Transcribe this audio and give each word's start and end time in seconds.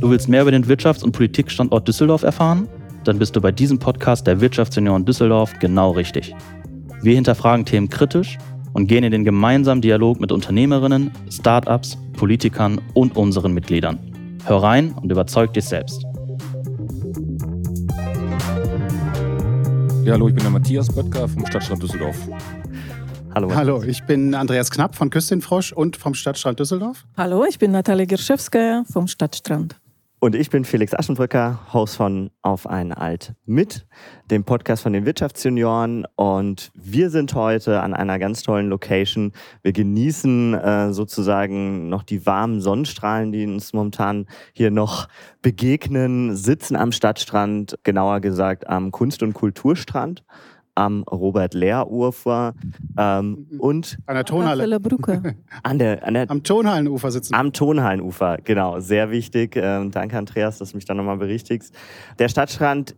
Du 0.00 0.10
willst 0.10 0.28
mehr 0.28 0.42
über 0.42 0.52
den 0.52 0.64
Wirtschafts- 0.66 1.02
und 1.02 1.10
Politikstandort 1.10 1.88
Düsseldorf 1.88 2.22
erfahren? 2.22 2.68
Dann 3.02 3.18
bist 3.18 3.34
du 3.34 3.40
bei 3.40 3.50
diesem 3.50 3.80
Podcast 3.80 4.28
der 4.28 4.40
Wirtschaftsunion 4.40 5.04
Düsseldorf 5.04 5.52
genau 5.58 5.90
richtig. 5.90 6.36
Wir 7.02 7.16
hinterfragen 7.16 7.64
Themen 7.64 7.88
kritisch 7.88 8.38
und 8.74 8.86
gehen 8.86 9.02
in 9.02 9.10
den 9.10 9.24
gemeinsamen 9.24 9.82
Dialog 9.82 10.20
mit 10.20 10.30
Unternehmerinnen, 10.30 11.10
Startups, 11.30 11.98
Politikern 12.12 12.80
und 12.94 13.16
unseren 13.16 13.52
Mitgliedern. 13.52 13.98
Hör 14.44 14.62
rein 14.62 14.92
und 14.92 15.10
überzeug 15.10 15.52
dich 15.54 15.64
selbst. 15.64 16.04
Ja, 20.04 20.12
hallo, 20.12 20.28
ich 20.28 20.34
bin 20.34 20.44
der 20.44 20.50
Matthias 20.50 20.94
Böttger 20.94 21.26
vom 21.26 21.44
Stadtstrand 21.44 21.82
Düsseldorf. 21.82 22.16
Hallo. 23.34 23.52
Hallo, 23.52 23.82
ich 23.82 24.04
bin 24.04 24.34
Andreas 24.34 24.70
Knapp 24.70 24.94
von 24.94 25.10
Küstinfrosch 25.10 25.72
und 25.72 25.96
vom 25.96 26.14
Stadtstrand 26.14 26.60
Düsseldorf. 26.60 27.04
Hallo, 27.16 27.44
ich 27.44 27.58
bin 27.58 27.72
Natalia 27.72 28.06
Girschewskaja 28.06 28.84
vom 28.90 29.08
Stadtstrand. 29.08 29.76
Und 30.20 30.34
ich 30.34 30.50
bin 30.50 30.64
Felix 30.64 30.94
Aschenbrücker, 30.94 31.60
Host 31.72 31.96
von 31.96 32.30
Auf 32.42 32.66
ein 32.66 32.92
Alt 32.92 33.34
mit, 33.46 33.86
dem 34.32 34.42
Podcast 34.42 34.82
von 34.82 34.92
den 34.92 35.06
Wirtschaftsjunioren. 35.06 36.06
Und 36.16 36.72
wir 36.74 37.10
sind 37.10 37.34
heute 37.34 37.80
an 37.82 37.94
einer 37.94 38.18
ganz 38.18 38.42
tollen 38.42 38.68
Location. 38.68 39.30
Wir 39.62 39.72
genießen 39.72 40.54
äh, 40.54 40.92
sozusagen 40.92 41.88
noch 41.88 42.02
die 42.02 42.26
warmen 42.26 42.60
Sonnenstrahlen, 42.60 43.30
die 43.30 43.46
uns 43.46 43.72
momentan 43.72 44.26
hier 44.54 44.72
noch 44.72 45.06
begegnen, 45.40 46.34
sitzen 46.34 46.74
am 46.74 46.90
Stadtstrand, 46.90 47.78
genauer 47.84 48.18
gesagt 48.18 48.66
am 48.66 48.90
Kunst- 48.90 49.22
und 49.22 49.34
Kulturstrand 49.34 50.24
am 50.78 51.02
Robert-Lehr-Ufer 51.02 52.54
ähm, 52.96 53.46
mhm. 53.50 53.60
und 53.60 53.98
an 54.06 54.14
der 54.14 54.24
Tonhalle. 54.24 54.64
An 55.62 55.78
der, 55.78 56.06
an 56.06 56.14
der, 56.14 56.30
am 56.30 56.42
Tonhallenufer 56.44 57.10
sitzen. 57.10 57.34
Am 57.34 57.52
Tonhallenufer, 57.52 58.38
genau. 58.44 58.78
Sehr 58.78 59.10
wichtig. 59.10 59.56
Ähm, 59.56 59.90
danke, 59.90 60.16
Andreas, 60.16 60.58
dass 60.58 60.70
du 60.70 60.76
mich 60.76 60.84
da 60.84 60.94
nochmal 60.94 61.16
berichtigst. 61.16 61.74
Der 62.18 62.28
Stadtstrand 62.28 62.94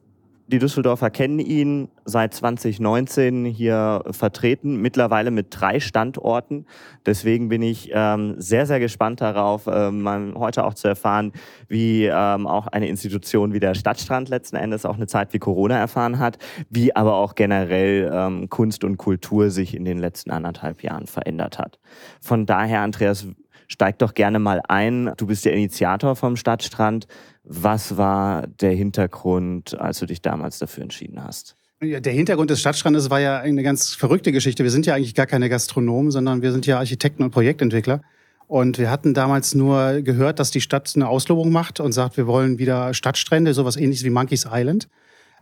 die 0.51 0.59
Düsseldorfer 0.59 1.11
kennen 1.11 1.39
ihn 1.39 1.89
seit 2.05 2.35
2019 2.35 3.45
hier 3.45 4.03
vertreten, 4.11 4.81
mittlerweile 4.83 5.31
mit 5.31 5.47
drei 5.51 5.79
Standorten. 5.79 6.67
Deswegen 7.07 7.49
bin 7.49 7.63
ich 7.63 7.91
ähm, 7.95 8.35
sehr, 8.39 8.67
sehr 8.67 8.81
gespannt 8.81 9.21
darauf, 9.21 9.69
ähm, 9.73 10.35
heute 10.37 10.65
auch 10.65 10.75
zu 10.75 10.89
erfahren, 10.89 11.33
wie 11.69 12.07
ähm, 12.07 12.47
auch 12.47 12.67
eine 12.67 12.89
Institution 12.89 13.53
wie 13.53 13.61
der 13.61 13.75
Stadtstrand 13.75 14.29
letzten 14.29 14.57
Endes 14.57 14.85
auch 14.85 14.97
eine 14.97 15.07
Zeit 15.07 15.33
wie 15.33 15.39
Corona 15.39 15.79
erfahren 15.79 16.19
hat, 16.19 16.39
wie 16.69 16.95
aber 16.97 17.15
auch 17.15 17.37
generell 17.37 18.11
ähm, 18.13 18.49
Kunst 18.51 18.83
und 18.83 18.97
Kultur 18.97 19.51
sich 19.51 19.75
in 19.75 19.85
den 19.85 19.99
letzten 19.99 20.33
anderthalb 20.33 20.83
Jahren 20.83 21.07
verändert 21.07 21.59
hat. 21.59 21.79
Von 22.21 22.45
daher, 22.47 22.81
Andreas, 22.81 23.27
steig 23.71 23.99
doch 24.01 24.15
gerne 24.15 24.41
mal 24.41 24.61
ein. 24.69 25.13
Du 25.17 25.27
bist 25.27 25.45
der 25.45 25.53
Initiator 25.53 26.17
vom 26.17 26.37
Stadtstrand. 26.37 27.07
Was 27.43 27.97
war 27.97 28.47
der 28.47 28.73
Hintergrund, 28.73 29.79
als 29.79 29.99
du 29.99 30.07
dich 30.07 30.23
damals 30.23 30.59
dafür 30.59 30.83
entschieden 30.83 31.23
hast? 31.23 31.57
Der 31.81 32.13
Hintergrund 32.13 32.51
des 32.51 32.61
Stadtstrandes 32.61 33.09
war 33.09 33.21
ja 33.21 33.39
eine 33.39 33.63
ganz 33.63 33.95
verrückte 33.95 34.33
Geschichte. 34.33 34.65
Wir 34.65 34.71
sind 34.71 34.85
ja 34.85 34.95
eigentlich 34.95 35.15
gar 35.15 35.27
keine 35.27 35.49
Gastronomen, 35.49 36.11
sondern 36.11 36.43
wir 36.43 36.53
sind 36.53 36.67
ja 36.67 36.77
Architekten 36.77 37.23
und 37.23 37.31
Projektentwickler. 37.31 38.03
Und 38.47 38.79
wir 38.79 38.91
hatten 38.91 39.15
damals 39.15 39.55
nur 39.55 40.03
gehört, 40.03 40.41
dass 40.41 40.51
die 40.51 40.61
Stadt 40.61 40.93
eine 40.95 41.09
Auslobung 41.09 41.53
macht 41.53 41.81
und 41.81 41.93
sagt, 41.93 42.17
wir 42.17 42.27
wollen 42.27 42.59
wieder 42.59 42.93
Stadtstrände, 42.93 43.55
sowas 43.55 43.77
ähnliches 43.77 44.05
wie 44.05 44.11
Monkeys 44.11 44.47
Island 44.51 44.89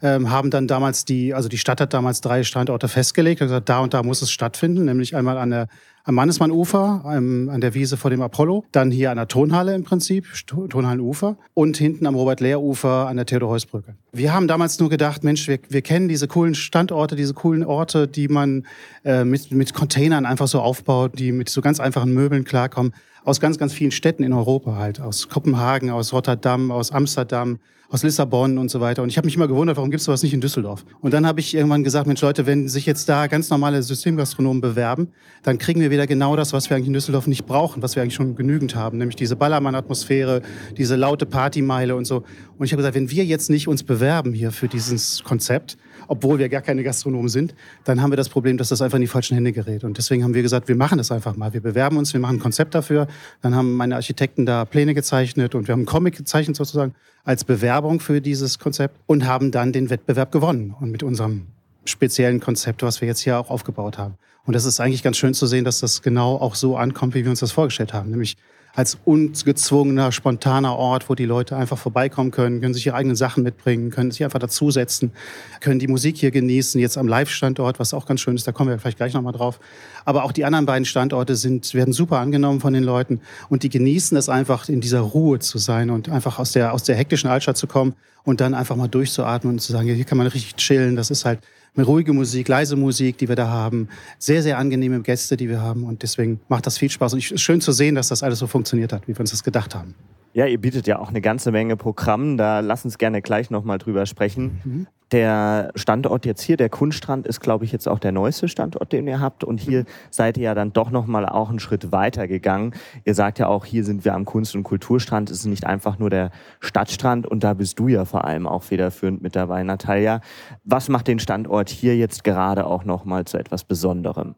ähm, 0.02 0.30
haben 0.30 0.50
dann 0.50 0.66
damals 0.66 1.04
die, 1.04 1.34
also 1.34 1.48
die 1.48 1.58
Stadt 1.58 1.80
hat 1.80 1.92
damals 1.92 2.20
drei 2.20 2.44
Standorte 2.44 2.88
festgelegt 2.88 3.40
und 3.40 3.48
gesagt, 3.48 3.68
da 3.68 3.80
und 3.80 3.94
da 3.94 4.02
muss 4.02 4.22
es 4.22 4.30
stattfinden, 4.30 4.84
nämlich 4.84 5.16
einmal 5.16 5.38
an 5.38 5.50
der 5.50 5.68
am 6.08 6.14
Mannesmannufer, 6.14 7.02
an 7.04 7.60
der 7.60 7.74
Wiese 7.74 7.98
vor 7.98 8.10
dem 8.10 8.22
Apollo, 8.22 8.64
dann 8.72 8.90
hier 8.90 9.10
an 9.10 9.18
der 9.18 9.28
Tonhalle 9.28 9.74
im 9.74 9.84
Prinzip, 9.84 10.24
Tonhallenufer 10.46 11.36
und 11.52 11.76
hinten 11.76 12.06
am 12.06 12.14
Robert-Lehr-Ufer 12.14 13.06
an 13.06 13.16
der 13.16 13.26
Theodor-Heuss-Brücke. 13.26 13.94
Wir 14.12 14.32
haben 14.32 14.48
damals 14.48 14.80
nur 14.80 14.88
gedacht, 14.88 15.22
Mensch, 15.22 15.46
wir, 15.48 15.58
wir 15.68 15.82
kennen 15.82 16.08
diese 16.08 16.26
coolen 16.26 16.54
Standorte, 16.54 17.14
diese 17.14 17.34
coolen 17.34 17.62
Orte, 17.62 18.08
die 18.08 18.28
man 18.28 18.66
äh, 19.04 19.24
mit, 19.24 19.52
mit 19.52 19.74
Containern 19.74 20.24
einfach 20.24 20.48
so 20.48 20.62
aufbaut, 20.62 21.18
die 21.18 21.30
mit 21.30 21.50
so 21.50 21.60
ganz 21.60 21.78
einfachen 21.78 22.14
Möbeln 22.14 22.44
klarkommen, 22.44 22.94
aus 23.24 23.38
ganz, 23.38 23.58
ganz 23.58 23.74
vielen 23.74 23.90
Städten 23.90 24.22
in 24.22 24.32
Europa 24.32 24.76
halt, 24.76 25.02
aus 25.02 25.28
Kopenhagen, 25.28 25.90
aus 25.90 26.14
Rotterdam, 26.14 26.70
aus 26.70 26.90
Amsterdam, 26.90 27.58
aus 27.90 28.02
Lissabon 28.02 28.58
und 28.58 28.70
so 28.70 28.80
weiter. 28.80 29.02
Und 29.02 29.08
ich 29.08 29.16
habe 29.16 29.26
mich 29.26 29.36
immer 29.36 29.48
gewundert, 29.48 29.76
warum 29.76 29.90
gibt 29.90 30.00
es 30.00 30.04
sowas 30.04 30.22
nicht 30.22 30.34
in 30.34 30.40
Düsseldorf? 30.40 30.84
Und 31.00 31.14
dann 31.14 31.26
habe 31.26 31.40
ich 31.40 31.54
irgendwann 31.54 31.84
gesagt, 31.84 32.06
Mensch 32.06 32.20
Leute, 32.20 32.46
wenn 32.46 32.68
sich 32.68 32.84
jetzt 32.86 33.08
da 33.08 33.26
ganz 33.26 33.48
normale 33.48 33.82
Systemgastronomen 33.82 34.60
bewerben, 34.60 35.08
dann 35.42 35.58
kriegen 35.58 35.80
wir 35.80 35.90
wieder 35.90 35.97
genau 36.06 36.36
das, 36.36 36.52
was 36.52 36.68
wir 36.70 36.76
eigentlich 36.76 36.88
in 36.88 36.92
Düsseldorf 36.92 37.26
nicht 37.26 37.46
brauchen, 37.46 37.82
was 37.82 37.96
wir 37.96 38.02
eigentlich 38.02 38.14
schon 38.14 38.36
genügend 38.36 38.74
haben, 38.74 38.98
nämlich 38.98 39.16
diese 39.16 39.36
Ballermann-Atmosphäre, 39.36 40.42
diese 40.76 40.96
laute 40.96 41.26
Partymeile 41.26 41.96
und 41.96 42.04
so. 42.04 42.24
Und 42.58 42.66
ich 42.66 42.72
habe 42.72 42.78
gesagt, 42.78 42.94
wenn 42.94 43.10
wir 43.10 43.24
jetzt 43.24 43.50
nicht 43.50 43.68
uns 43.68 43.82
bewerben 43.82 44.32
hier 44.32 44.52
für 44.52 44.68
dieses 44.68 45.22
Konzept, 45.24 45.76
obwohl 46.08 46.38
wir 46.38 46.48
gar 46.48 46.62
keine 46.62 46.82
Gastronomen 46.82 47.28
sind, 47.28 47.54
dann 47.84 48.02
haben 48.02 48.10
wir 48.10 48.16
das 48.16 48.28
Problem, 48.28 48.56
dass 48.56 48.70
das 48.70 48.82
einfach 48.82 48.96
in 48.96 49.02
die 49.02 49.08
falschen 49.08 49.34
Hände 49.34 49.52
gerät. 49.52 49.84
Und 49.84 49.98
deswegen 49.98 50.24
haben 50.24 50.34
wir 50.34 50.42
gesagt, 50.42 50.68
wir 50.68 50.76
machen 50.76 50.98
das 50.98 51.12
einfach 51.12 51.36
mal. 51.36 51.52
Wir 51.52 51.60
bewerben 51.60 51.96
uns, 51.96 52.12
wir 52.12 52.20
machen 52.20 52.36
ein 52.36 52.40
Konzept 52.40 52.74
dafür. 52.74 53.06
Dann 53.42 53.54
haben 53.54 53.74
meine 53.74 53.94
Architekten 53.94 54.46
da 54.46 54.64
Pläne 54.64 54.94
gezeichnet 54.94 55.54
und 55.54 55.68
wir 55.68 55.72
haben 55.72 55.80
einen 55.80 55.86
Comic 55.86 56.16
gezeichnet 56.16 56.56
sozusagen 56.56 56.94
als 57.24 57.44
Bewerbung 57.44 58.00
für 58.00 58.20
dieses 58.20 58.58
Konzept 58.58 58.96
und 59.06 59.26
haben 59.26 59.50
dann 59.50 59.72
den 59.72 59.90
Wettbewerb 59.90 60.32
gewonnen. 60.32 60.74
Und 60.80 60.90
mit 60.90 61.02
unserem 61.02 61.46
speziellen 61.84 62.40
Konzept, 62.40 62.82
was 62.82 63.00
wir 63.00 63.08
jetzt 63.08 63.20
hier 63.20 63.38
auch 63.38 63.50
aufgebaut 63.50 63.98
haben. 63.98 64.14
Und 64.44 64.54
das 64.54 64.64
ist 64.64 64.80
eigentlich 64.80 65.02
ganz 65.02 65.18
schön 65.18 65.34
zu 65.34 65.46
sehen, 65.46 65.64
dass 65.64 65.80
das 65.80 66.02
genau 66.02 66.36
auch 66.36 66.54
so 66.54 66.76
ankommt, 66.76 67.14
wie 67.14 67.22
wir 67.22 67.30
uns 67.30 67.40
das 67.40 67.52
vorgestellt 67.52 67.92
haben. 67.92 68.10
Nämlich 68.10 68.36
als 68.74 68.96
ungezwungener, 69.04 70.12
spontaner 70.12 70.76
Ort, 70.76 71.10
wo 71.10 71.14
die 71.14 71.24
Leute 71.24 71.56
einfach 71.56 71.76
vorbeikommen 71.76 72.30
können, 72.30 72.60
können 72.60 72.74
sich 72.74 72.86
ihre 72.86 72.94
eigenen 72.94 73.16
Sachen 73.16 73.42
mitbringen, 73.42 73.90
können 73.90 74.10
sich 74.10 74.22
einfach 74.22 74.38
dazusetzen, 74.38 75.12
können 75.60 75.80
die 75.80 75.88
Musik 75.88 76.16
hier 76.16 76.30
genießen, 76.30 76.80
jetzt 76.80 76.96
am 76.96 77.08
Live-Standort, 77.08 77.80
was 77.80 77.92
auch 77.92 78.06
ganz 78.06 78.20
schön 78.20 78.36
ist, 78.36 78.46
da 78.46 78.52
kommen 78.52 78.70
wir 78.70 78.78
vielleicht 78.78 78.98
gleich 78.98 79.14
nochmal 79.14 79.32
drauf. 79.32 79.58
Aber 80.04 80.22
auch 80.22 80.32
die 80.32 80.44
anderen 80.44 80.64
beiden 80.64 80.84
Standorte 80.84 81.34
sind, 81.34 81.74
werden 81.74 81.92
super 81.92 82.18
angenommen 82.18 82.60
von 82.60 82.72
den 82.72 82.84
Leuten 82.84 83.20
und 83.48 83.64
die 83.64 83.68
genießen 83.68 84.16
es 84.16 84.28
einfach, 84.28 84.68
in 84.68 84.80
dieser 84.80 85.00
Ruhe 85.00 85.40
zu 85.40 85.58
sein 85.58 85.90
und 85.90 86.08
einfach 86.08 86.38
aus 86.38 86.52
der, 86.52 86.72
aus 86.72 86.84
der 86.84 86.94
hektischen 86.94 87.28
Altstadt 87.28 87.56
zu 87.56 87.66
kommen 87.66 87.94
und 88.24 88.40
dann 88.40 88.54
einfach 88.54 88.76
mal 88.76 88.88
durchzuatmen 88.88 89.54
und 89.54 89.58
zu 89.60 89.72
sagen, 89.72 89.88
hier 89.88 90.04
kann 90.04 90.18
man 90.18 90.26
richtig 90.26 90.56
chillen, 90.56 90.96
das 90.96 91.10
ist 91.10 91.24
halt 91.24 91.40
mit 91.74 91.86
ruhige 91.86 92.12
Musik, 92.12 92.48
leise 92.48 92.76
Musik, 92.76 93.18
die 93.18 93.28
wir 93.28 93.36
da 93.36 93.48
haben. 93.48 93.88
Sehr, 94.18 94.42
sehr 94.42 94.58
angenehme 94.58 95.00
Gäste, 95.00 95.36
die 95.36 95.48
wir 95.48 95.60
haben. 95.60 95.84
Und 95.84 96.02
deswegen 96.02 96.40
macht 96.48 96.66
das 96.66 96.76
viel 96.76 96.90
Spaß. 96.90 97.12
Und 97.12 97.20
es 97.20 97.30
ist 97.30 97.40
schön 97.40 97.60
zu 97.60 97.70
sehen, 97.70 97.94
dass 97.94 98.08
das 98.08 98.22
alles 98.22 98.40
so 98.40 98.48
funktioniert 98.48 98.92
hat, 98.92 99.06
wie 99.06 99.14
wir 99.14 99.20
uns 99.20 99.30
das 99.30 99.44
gedacht 99.44 99.76
haben. 99.76 99.94
Ja, 100.34 100.46
ihr 100.46 100.58
bietet 100.60 100.86
ja 100.86 100.98
auch 100.98 101.08
eine 101.08 101.20
ganze 101.20 101.52
Menge 101.52 101.76
Programm. 101.76 102.36
Da 102.36 102.60
lass 102.60 102.84
uns 102.84 102.98
gerne 102.98 103.22
gleich 103.22 103.50
nochmal 103.50 103.78
drüber 103.78 104.06
sprechen. 104.06 104.60
Mhm. 104.64 104.86
Der 105.10 105.70
Standort 105.74 106.26
jetzt 106.26 106.42
hier, 106.42 106.58
der 106.58 106.68
Kunststrand, 106.68 107.26
ist, 107.26 107.40
glaube 107.40 107.64
ich, 107.64 107.72
jetzt 107.72 107.88
auch 107.88 107.98
der 107.98 108.12
neueste 108.12 108.46
Standort, 108.46 108.92
den 108.92 109.06
ihr 109.06 109.20
habt. 109.20 109.42
Und 109.42 109.58
hier 109.58 109.84
seid 110.10 110.36
ihr 110.36 110.44
ja 110.44 110.54
dann 110.54 110.72
doch 110.74 110.90
nochmal 110.90 111.26
auch 111.26 111.48
einen 111.48 111.60
Schritt 111.60 111.92
weiter 111.92 112.28
gegangen. 112.28 112.74
Ihr 113.04 113.14
sagt 113.14 113.38
ja 113.38 113.46
auch, 113.46 113.64
hier 113.64 113.84
sind 113.84 114.04
wir 114.04 114.14
am 114.14 114.26
Kunst- 114.26 114.54
und 114.54 114.64
Kulturstrand. 114.64 115.30
Es 115.30 115.40
ist 115.40 115.46
nicht 115.46 115.66
einfach 115.66 115.98
nur 115.98 116.10
der 116.10 116.30
Stadtstrand. 116.60 117.26
Und 117.26 117.42
da 117.42 117.54
bist 117.54 117.78
du 117.78 117.88
ja 117.88 118.04
vor 118.04 118.24
allem 118.24 118.46
auch 118.46 118.62
federführend 118.62 119.22
mit 119.22 119.34
dabei, 119.34 119.62
Natalia. 119.62 120.20
Was 120.64 120.90
macht 120.90 121.08
den 121.08 121.18
Standort 121.18 121.70
hier 121.70 121.96
jetzt 121.96 122.22
gerade 122.22 122.66
auch 122.66 122.84
nochmal 122.84 123.24
zu 123.24 123.38
etwas 123.38 123.64
Besonderem? 123.64 124.34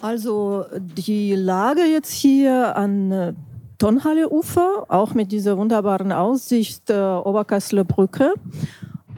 Also 0.00 0.66
die 0.78 1.34
Lage 1.34 1.80
jetzt 1.80 2.12
hier 2.12 2.76
an 2.76 3.10
äh, 3.10 3.32
Tonhalle-Ufer, 3.78 4.84
auch 4.88 5.14
mit 5.14 5.32
dieser 5.32 5.58
wunderbaren 5.58 6.12
Aussicht 6.12 6.90
äh, 6.90 6.94
Oberkassler 6.94 7.84
Brücke 7.84 8.34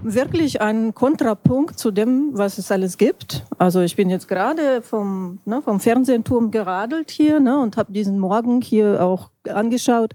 wirklich 0.02 0.60
ein 0.60 0.94
Kontrapunkt 0.94 1.78
zu 1.78 1.90
dem, 1.90 2.30
was 2.32 2.58
es 2.58 2.70
alles 2.70 2.98
gibt. 2.98 3.44
Also 3.58 3.80
ich 3.80 3.96
bin 3.96 4.10
jetzt 4.10 4.28
gerade 4.28 4.82
vom, 4.82 5.40
ne, 5.44 5.62
vom 5.62 5.80
Fernsehturm 5.80 6.50
geradelt 6.50 7.10
hier 7.10 7.40
ne, 7.40 7.58
und 7.58 7.76
habe 7.76 7.92
diesen 7.92 8.18
Morgen 8.18 8.60
hier 8.60 9.02
auch 9.02 9.30
angeschaut, 9.48 10.14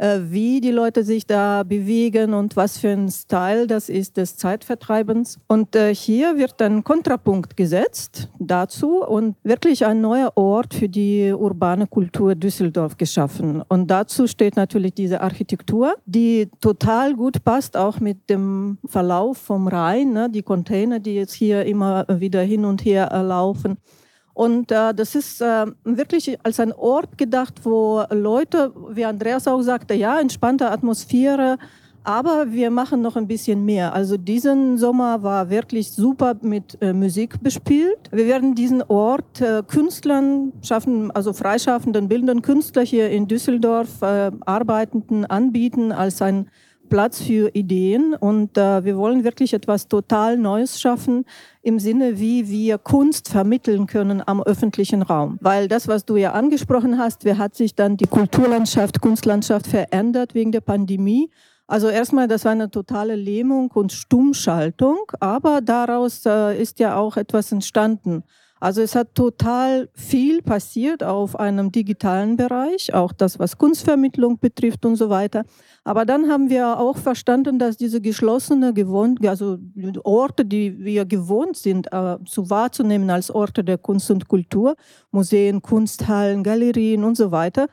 wie 0.00 0.60
die 0.60 0.70
Leute 0.70 1.04
sich 1.04 1.26
da 1.26 1.62
bewegen 1.62 2.32
und 2.32 2.56
was 2.56 2.78
für 2.78 2.88
ein 2.88 3.10
Style 3.10 3.66
das 3.66 3.88
ist 3.88 4.16
des 4.16 4.36
Zeitvertreibens. 4.36 5.38
Und 5.46 5.76
äh, 5.76 5.94
hier 5.94 6.38
wird 6.38 6.60
ein 6.62 6.84
Kontrapunkt 6.84 7.56
gesetzt 7.56 8.28
dazu 8.38 9.04
und 9.04 9.36
wirklich 9.42 9.84
ein 9.84 10.00
neuer 10.00 10.32
Ort 10.36 10.72
für 10.74 10.88
die 10.88 11.32
urbane 11.32 11.86
Kultur 11.86 12.34
Düsseldorf 12.34 12.96
geschaffen. 12.96 13.62
Und 13.68 13.90
dazu 13.90 14.26
steht 14.26 14.56
natürlich 14.56 14.94
diese 14.94 15.20
Architektur, 15.20 15.94
die 16.06 16.48
total 16.60 17.14
gut 17.14 17.44
passt, 17.44 17.76
auch 17.76 18.00
mit 18.00 18.30
dem 18.30 18.78
Verlauf 18.86 19.36
vom 19.38 19.68
Rhein, 19.68 20.12
ne? 20.12 20.30
die 20.30 20.42
Container, 20.42 20.98
die 20.98 21.14
jetzt 21.14 21.34
hier 21.34 21.64
immer 21.66 22.06
wieder 22.08 22.40
hin 22.40 22.64
und 22.64 22.84
her 22.84 23.12
äh, 23.12 23.20
laufen. 23.20 23.76
Und 24.34 24.70
äh, 24.70 24.94
das 24.94 25.14
ist 25.14 25.40
äh, 25.42 25.66
wirklich 25.84 26.38
als 26.42 26.60
ein 26.60 26.72
Ort 26.72 27.18
gedacht, 27.18 27.64
wo 27.64 28.04
Leute, 28.10 28.72
wie 28.90 29.04
Andreas 29.04 29.46
auch 29.48 29.62
sagte, 29.62 29.94
ja, 29.94 30.18
entspannte 30.20 30.70
Atmosphäre, 30.70 31.58
Aber 32.02 32.50
wir 32.50 32.70
machen 32.70 33.02
noch 33.02 33.16
ein 33.16 33.26
bisschen 33.26 33.64
mehr. 33.64 33.92
Also 33.92 34.16
diesen 34.16 34.78
Sommer 34.78 35.22
war 35.22 35.50
wirklich 35.50 35.92
super 35.92 36.34
mit 36.40 36.78
äh, 36.80 36.94
Musik 36.94 37.42
bespielt. 37.42 37.98
Wir 38.10 38.26
werden 38.26 38.54
diesen 38.54 38.82
Ort 38.82 39.40
äh, 39.42 39.62
Künstlern 39.66 40.52
schaffen, 40.62 41.10
also 41.10 41.34
freischaffenden 41.34 42.08
bildenden 42.08 42.40
Künstler 42.40 42.82
hier 42.82 43.10
in 43.10 43.28
Düsseldorf, 43.28 44.00
äh, 44.00 44.30
Arbeitenden 44.46 45.26
anbieten 45.26 45.92
als 45.92 46.22
ein 46.22 46.48
Platz 46.90 47.22
für 47.22 47.54
Ideen 47.54 48.14
und 48.14 48.58
äh, 48.58 48.84
wir 48.84 48.98
wollen 48.98 49.24
wirklich 49.24 49.54
etwas 49.54 49.88
total 49.88 50.36
Neues 50.36 50.78
schaffen 50.78 51.24
im 51.62 51.78
Sinne, 51.78 52.18
wie 52.18 52.50
wir 52.50 52.76
Kunst 52.76 53.30
vermitteln 53.30 53.86
können 53.86 54.22
am 54.26 54.42
öffentlichen 54.42 55.00
Raum. 55.00 55.38
Weil 55.40 55.68
das, 55.68 55.88
was 55.88 56.04
du 56.04 56.16
ja 56.16 56.32
angesprochen 56.32 56.98
hast, 56.98 57.24
wie 57.24 57.34
hat 57.34 57.54
sich 57.54 57.74
dann 57.74 57.96
die 57.96 58.06
Kulturlandschaft, 58.06 59.00
Kunstlandschaft 59.00 59.68
verändert 59.68 60.34
wegen 60.34 60.52
der 60.52 60.60
Pandemie. 60.60 61.30
Also 61.66 61.88
erstmal, 61.88 62.26
das 62.26 62.44
war 62.44 62.52
eine 62.52 62.70
totale 62.70 63.14
Lähmung 63.14 63.70
und 63.70 63.92
Stummschaltung, 63.92 64.98
aber 65.20 65.60
daraus 65.60 66.26
äh, 66.26 66.60
ist 66.60 66.80
ja 66.80 66.96
auch 66.96 67.16
etwas 67.16 67.52
entstanden. 67.52 68.24
Also 68.60 68.82
es 68.82 68.94
hat 68.94 69.14
total 69.14 69.88
viel 69.94 70.42
passiert 70.42 71.02
auf 71.02 71.34
einem 71.34 71.72
digitalen 71.72 72.36
Bereich, 72.36 72.92
auch 72.92 73.12
das, 73.12 73.38
was 73.38 73.56
Kunstvermittlung 73.56 74.38
betrifft 74.38 74.84
und 74.84 74.96
so 74.96 75.08
weiter. 75.08 75.44
Aber 75.82 76.04
dann 76.04 76.30
haben 76.30 76.50
wir 76.50 76.78
auch 76.78 76.98
verstanden, 76.98 77.58
dass 77.58 77.78
diese 77.78 78.02
geschlossene 78.02 78.74
gewohnt, 78.74 79.26
also 79.26 79.56
Orte, 80.04 80.44
die 80.44 80.78
wir 80.78 81.06
gewohnt 81.06 81.56
sind, 81.56 81.90
äh, 81.90 82.18
zu 82.26 82.50
wahrzunehmen 82.50 83.08
als 83.08 83.30
Orte 83.30 83.64
der 83.64 83.78
Kunst 83.78 84.10
und 84.10 84.28
Kultur, 84.28 84.76
Museen, 85.10 85.62
Kunsthallen, 85.62 86.44
Galerien 86.44 87.02
und 87.02 87.16
so 87.16 87.32
weiter, 87.32 87.66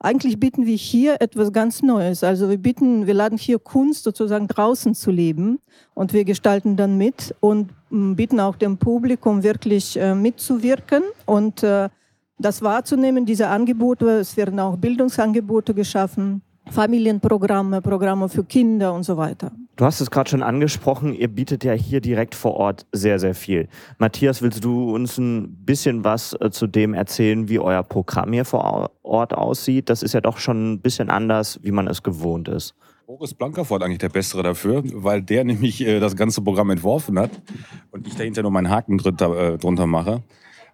eigentlich 0.00 0.40
bieten 0.40 0.64
wir 0.66 0.76
hier 0.76 1.20
etwas 1.20 1.52
ganz 1.52 1.82
Neues. 1.82 2.24
Also 2.24 2.48
wir 2.48 2.56
bieten, 2.56 3.06
wir 3.06 3.14
laden 3.14 3.38
hier 3.38 3.58
Kunst 3.58 4.04
sozusagen 4.04 4.48
draußen 4.48 4.94
zu 4.94 5.10
leben 5.10 5.60
und 5.94 6.14
wir 6.14 6.24
gestalten 6.24 6.76
dann 6.76 6.96
mit 6.96 7.34
und 7.40 7.70
mm, 7.90 8.14
bieten 8.14 8.40
auch 8.40 8.56
dem 8.56 8.78
Publikum 8.78 9.42
wirklich 9.42 9.98
äh, 9.98 10.14
mitzuwirken 10.14 11.02
und 11.26 11.62
äh, 11.62 11.90
das 12.38 12.62
wahrzunehmen, 12.62 13.26
diese 13.26 13.48
Angebote. 13.48 14.08
Es 14.20 14.36
werden 14.38 14.58
auch 14.58 14.78
Bildungsangebote 14.78 15.74
geschaffen. 15.74 16.42
Familienprogramme, 16.70 17.82
Programme 17.82 18.28
für 18.28 18.44
Kinder 18.44 18.94
und 18.94 19.02
so 19.02 19.16
weiter. 19.16 19.50
Du 19.80 19.86
hast 19.86 20.02
es 20.02 20.10
gerade 20.10 20.28
schon 20.28 20.42
angesprochen, 20.42 21.14
ihr 21.14 21.28
bietet 21.28 21.64
ja 21.64 21.72
hier 21.72 22.02
direkt 22.02 22.34
vor 22.34 22.52
Ort 22.52 22.84
sehr, 22.92 23.18
sehr 23.18 23.34
viel. 23.34 23.66
Matthias, 23.96 24.42
willst 24.42 24.62
du 24.62 24.94
uns 24.94 25.16
ein 25.16 25.64
bisschen 25.64 26.04
was 26.04 26.36
äh, 26.38 26.50
zu 26.50 26.66
dem 26.66 26.92
erzählen, 26.92 27.48
wie 27.48 27.58
euer 27.58 27.82
Programm 27.82 28.30
hier 28.34 28.44
vor 28.44 28.90
Ort 29.02 29.32
aussieht? 29.32 29.88
Das 29.88 30.02
ist 30.02 30.12
ja 30.12 30.20
doch 30.20 30.36
schon 30.36 30.74
ein 30.74 30.80
bisschen 30.82 31.08
anders, 31.08 31.60
wie 31.62 31.70
man 31.70 31.88
es 31.88 32.02
gewohnt 32.02 32.46
ist. 32.46 32.74
Boris 33.06 33.32
Blankerfort 33.32 33.82
eigentlich 33.82 34.00
der 34.00 34.10
Bessere 34.10 34.42
dafür, 34.42 34.82
weil 34.84 35.22
der 35.22 35.44
nämlich 35.46 35.80
äh, 35.80 35.98
das 35.98 36.14
ganze 36.14 36.42
Programm 36.42 36.68
entworfen 36.68 37.18
hat 37.18 37.30
und 37.90 38.06
ich 38.06 38.14
dahinter 38.14 38.42
nur 38.42 38.50
meinen 38.50 38.68
Haken 38.68 38.98
drunter, 38.98 39.54
äh, 39.54 39.56
drunter 39.56 39.86
mache. 39.86 40.22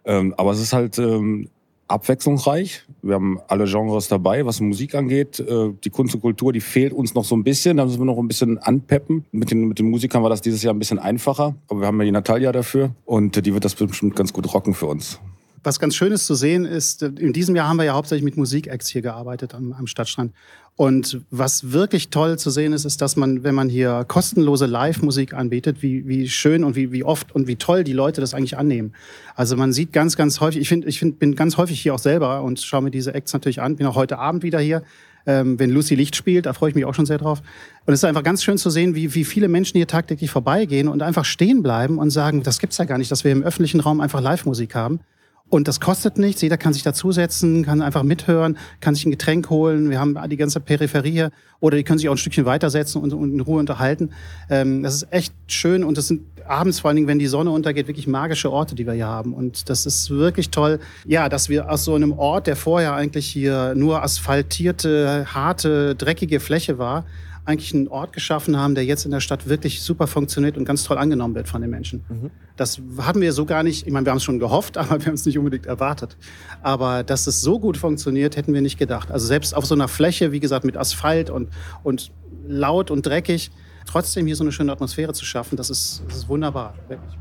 Ähm, 0.04 0.34
aber 0.36 0.50
es 0.50 0.60
ist 0.60 0.72
halt 0.72 0.98
ähm, 0.98 1.48
abwechslungsreich. 1.88 2.84
Wir 3.02 3.14
haben 3.14 3.38
alle 3.48 3.64
Genres 3.64 4.08
dabei, 4.08 4.44
was 4.46 4.60
Musik 4.60 4.94
angeht. 4.94 5.40
Äh, 5.40 5.72
die 5.84 5.90
Kunst 5.90 6.14
und 6.14 6.20
Kultur, 6.20 6.52
die 6.52 6.60
fehlt 6.60 6.92
uns 6.92 7.14
noch 7.14 7.24
so 7.24 7.36
ein 7.36 7.44
bisschen. 7.44 7.76
Da 7.76 7.84
müssen 7.84 8.00
wir 8.00 8.04
noch 8.04 8.18
ein 8.18 8.28
bisschen 8.28 8.58
anpeppen. 8.58 9.24
Mit 9.32 9.50
den, 9.50 9.68
mit 9.68 9.78
den 9.78 9.90
Musikern 9.90 10.22
war 10.22 10.30
das 10.30 10.40
dieses 10.40 10.62
Jahr 10.62 10.74
ein 10.74 10.78
bisschen 10.78 10.98
einfacher. 10.98 11.54
Aber 11.68 11.80
wir 11.80 11.86
haben 11.86 11.98
ja 11.98 12.04
die 12.04 12.12
Natalia 12.12 12.52
dafür 12.52 12.90
und 13.04 13.44
die 13.44 13.54
wird 13.54 13.64
das 13.64 13.74
bestimmt 13.74 14.16
ganz 14.16 14.32
gut 14.32 14.52
rocken 14.52 14.74
für 14.74 14.86
uns. 14.86 15.20
Was 15.66 15.80
ganz 15.80 15.96
schön 15.96 16.12
ist 16.12 16.26
zu 16.26 16.36
sehen, 16.36 16.64
ist, 16.64 17.02
in 17.02 17.32
diesem 17.32 17.56
Jahr 17.56 17.68
haben 17.68 17.78
wir 17.78 17.82
ja 17.82 17.94
hauptsächlich 17.94 18.24
mit 18.24 18.36
Musikacts 18.36 18.86
hier 18.88 19.02
gearbeitet 19.02 19.52
am, 19.52 19.72
am 19.72 19.88
Stadtstrand. 19.88 20.32
Und 20.76 21.22
was 21.30 21.72
wirklich 21.72 22.10
toll 22.10 22.38
zu 22.38 22.50
sehen 22.50 22.72
ist, 22.72 22.84
ist, 22.84 23.02
dass 23.02 23.16
man, 23.16 23.42
wenn 23.42 23.56
man 23.56 23.68
hier 23.68 24.04
kostenlose 24.06 24.66
Live-Musik 24.66 25.34
anbietet, 25.34 25.82
wie, 25.82 26.06
wie 26.06 26.28
schön 26.28 26.62
und 26.62 26.76
wie, 26.76 26.92
wie 26.92 27.02
oft 27.02 27.34
und 27.34 27.48
wie 27.48 27.56
toll 27.56 27.82
die 27.82 27.94
Leute 27.94 28.20
das 28.20 28.32
eigentlich 28.32 28.56
annehmen. 28.56 28.92
Also 29.34 29.56
man 29.56 29.72
sieht 29.72 29.92
ganz, 29.92 30.16
ganz 30.16 30.38
häufig, 30.38 30.60
ich 30.60 30.68
finde, 30.68 30.86
ich 30.86 31.00
find, 31.00 31.18
bin 31.18 31.34
ganz 31.34 31.56
häufig 31.56 31.80
hier 31.80 31.94
auch 31.94 31.98
selber 31.98 32.44
und 32.44 32.60
schaue 32.60 32.82
mir 32.82 32.92
diese 32.92 33.12
Acts 33.12 33.32
natürlich 33.32 33.60
an, 33.60 33.74
bin 33.74 33.88
auch 33.88 33.96
heute 33.96 34.20
Abend 34.20 34.44
wieder 34.44 34.60
hier. 34.60 34.84
Ähm, 35.26 35.58
wenn 35.58 35.70
Lucy 35.70 35.96
Licht 35.96 36.14
spielt, 36.14 36.46
da 36.46 36.52
freue 36.52 36.70
ich 36.70 36.76
mich 36.76 36.84
auch 36.84 36.94
schon 36.94 37.06
sehr 37.06 37.18
drauf. 37.18 37.42
Und 37.86 37.92
es 37.92 37.98
ist 37.98 38.04
einfach 38.04 38.22
ganz 38.22 38.44
schön 38.44 38.56
zu 38.56 38.70
sehen, 38.70 38.94
wie, 38.94 39.16
wie 39.16 39.24
viele 39.24 39.48
Menschen 39.48 39.78
hier 39.78 39.88
tagtäglich 39.88 40.30
vorbeigehen 40.30 40.86
und 40.86 41.02
einfach 41.02 41.24
stehen 41.24 41.64
bleiben 41.64 41.98
und 41.98 42.10
sagen, 42.10 42.44
das 42.44 42.60
gibt's 42.60 42.78
ja 42.78 42.84
gar 42.84 42.98
nicht, 42.98 43.10
dass 43.10 43.24
wir 43.24 43.32
im 43.32 43.42
öffentlichen 43.42 43.80
Raum 43.80 44.00
einfach 44.00 44.20
Live-Musik 44.20 44.76
haben. 44.76 45.00
Und 45.48 45.68
das 45.68 45.80
kostet 45.80 46.18
nichts. 46.18 46.42
Jeder 46.42 46.56
kann 46.56 46.72
sich 46.72 46.82
dazusetzen, 46.82 47.64
kann 47.64 47.80
einfach 47.80 48.02
mithören, 48.02 48.58
kann 48.80 48.94
sich 48.94 49.06
ein 49.06 49.12
Getränk 49.12 49.48
holen. 49.48 49.90
Wir 49.90 50.00
haben 50.00 50.18
die 50.28 50.36
ganze 50.36 50.58
Peripherie 50.60 51.12
hier. 51.12 51.30
Oder 51.60 51.76
die 51.76 51.84
können 51.84 51.98
sich 51.98 52.08
auch 52.08 52.14
ein 52.14 52.18
Stückchen 52.18 52.44
weitersetzen 52.44 53.00
und, 53.00 53.12
und 53.12 53.32
in 53.32 53.40
Ruhe 53.40 53.60
unterhalten. 53.60 54.10
Ähm, 54.50 54.82
das 54.82 54.96
ist 54.96 55.12
echt 55.12 55.32
schön. 55.46 55.84
Und 55.84 55.98
das 55.98 56.08
sind 56.08 56.22
abends 56.48 56.80
vor 56.80 56.88
allen 56.88 56.96
Dingen, 56.96 57.08
wenn 57.08 57.18
die 57.18 57.26
Sonne 57.26 57.50
untergeht, 57.50 57.86
wirklich 57.86 58.06
magische 58.06 58.50
Orte, 58.50 58.74
die 58.74 58.86
wir 58.86 58.92
hier 58.92 59.06
haben. 59.06 59.34
Und 59.34 59.68
das 59.70 59.86
ist 59.86 60.10
wirklich 60.10 60.50
toll. 60.50 60.80
Ja, 61.04 61.28
dass 61.28 61.48
wir 61.48 61.70
aus 61.70 61.84
so 61.84 61.94
einem 61.94 62.12
Ort, 62.12 62.48
der 62.48 62.56
vorher 62.56 62.94
eigentlich 62.94 63.26
hier 63.26 63.74
nur 63.76 64.02
asphaltierte, 64.02 65.26
harte, 65.32 65.94
dreckige 65.94 66.40
Fläche 66.40 66.78
war, 66.78 67.04
eigentlich 67.46 67.72
einen 67.72 67.88
Ort 67.88 68.12
geschaffen 68.12 68.56
haben, 68.56 68.74
der 68.74 68.84
jetzt 68.84 69.04
in 69.04 69.10
der 69.12 69.20
Stadt 69.20 69.48
wirklich 69.48 69.80
super 69.80 70.06
funktioniert 70.06 70.58
und 70.58 70.64
ganz 70.64 70.84
toll 70.84 70.98
angenommen 70.98 71.34
wird 71.34 71.48
von 71.48 71.60
den 71.60 71.70
Menschen. 71.70 72.04
Mhm. 72.08 72.30
Das 72.56 72.80
haben 72.98 73.20
wir 73.20 73.32
so 73.32 73.46
gar 73.46 73.62
nicht, 73.62 73.86
ich 73.86 73.92
meine, 73.92 74.04
wir 74.04 74.10
haben 74.10 74.18
es 74.18 74.24
schon 74.24 74.38
gehofft, 74.38 74.76
aber 74.78 74.98
wir 74.98 75.06
haben 75.06 75.14
es 75.14 75.24
nicht 75.24 75.38
unbedingt 75.38 75.66
erwartet. 75.66 76.16
Aber 76.62 77.04
dass 77.04 77.26
es 77.26 77.40
so 77.40 77.58
gut 77.58 77.76
funktioniert, 77.76 78.36
hätten 78.36 78.52
wir 78.52 78.60
nicht 78.60 78.78
gedacht. 78.78 79.10
Also 79.10 79.26
selbst 79.26 79.54
auf 79.54 79.64
so 79.64 79.74
einer 79.74 79.88
Fläche, 79.88 80.32
wie 80.32 80.40
gesagt, 80.40 80.64
mit 80.64 80.76
Asphalt 80.76 81.30
und, 81.30 81.48
und 81.82 82.10
laut 82.46 82.90
und 82.90 83.06
dreckig, 83.06 83.50
trotzdem 83.86 84.26
hier 84.26 84.36
so 84.36 84.44
eine 84.44 84.52
schöne 84.52 84.72
Atmosphäre 84.72 85.12
zu 85.12 85.24
schaffen, 85.24 85.56
das 85.56 85.70
ist, 85.70 86.02
das 86.08 86.18
ist 86.18 86.28
wunderbar, 86.28 86.74
wirklich. 86.88 87.16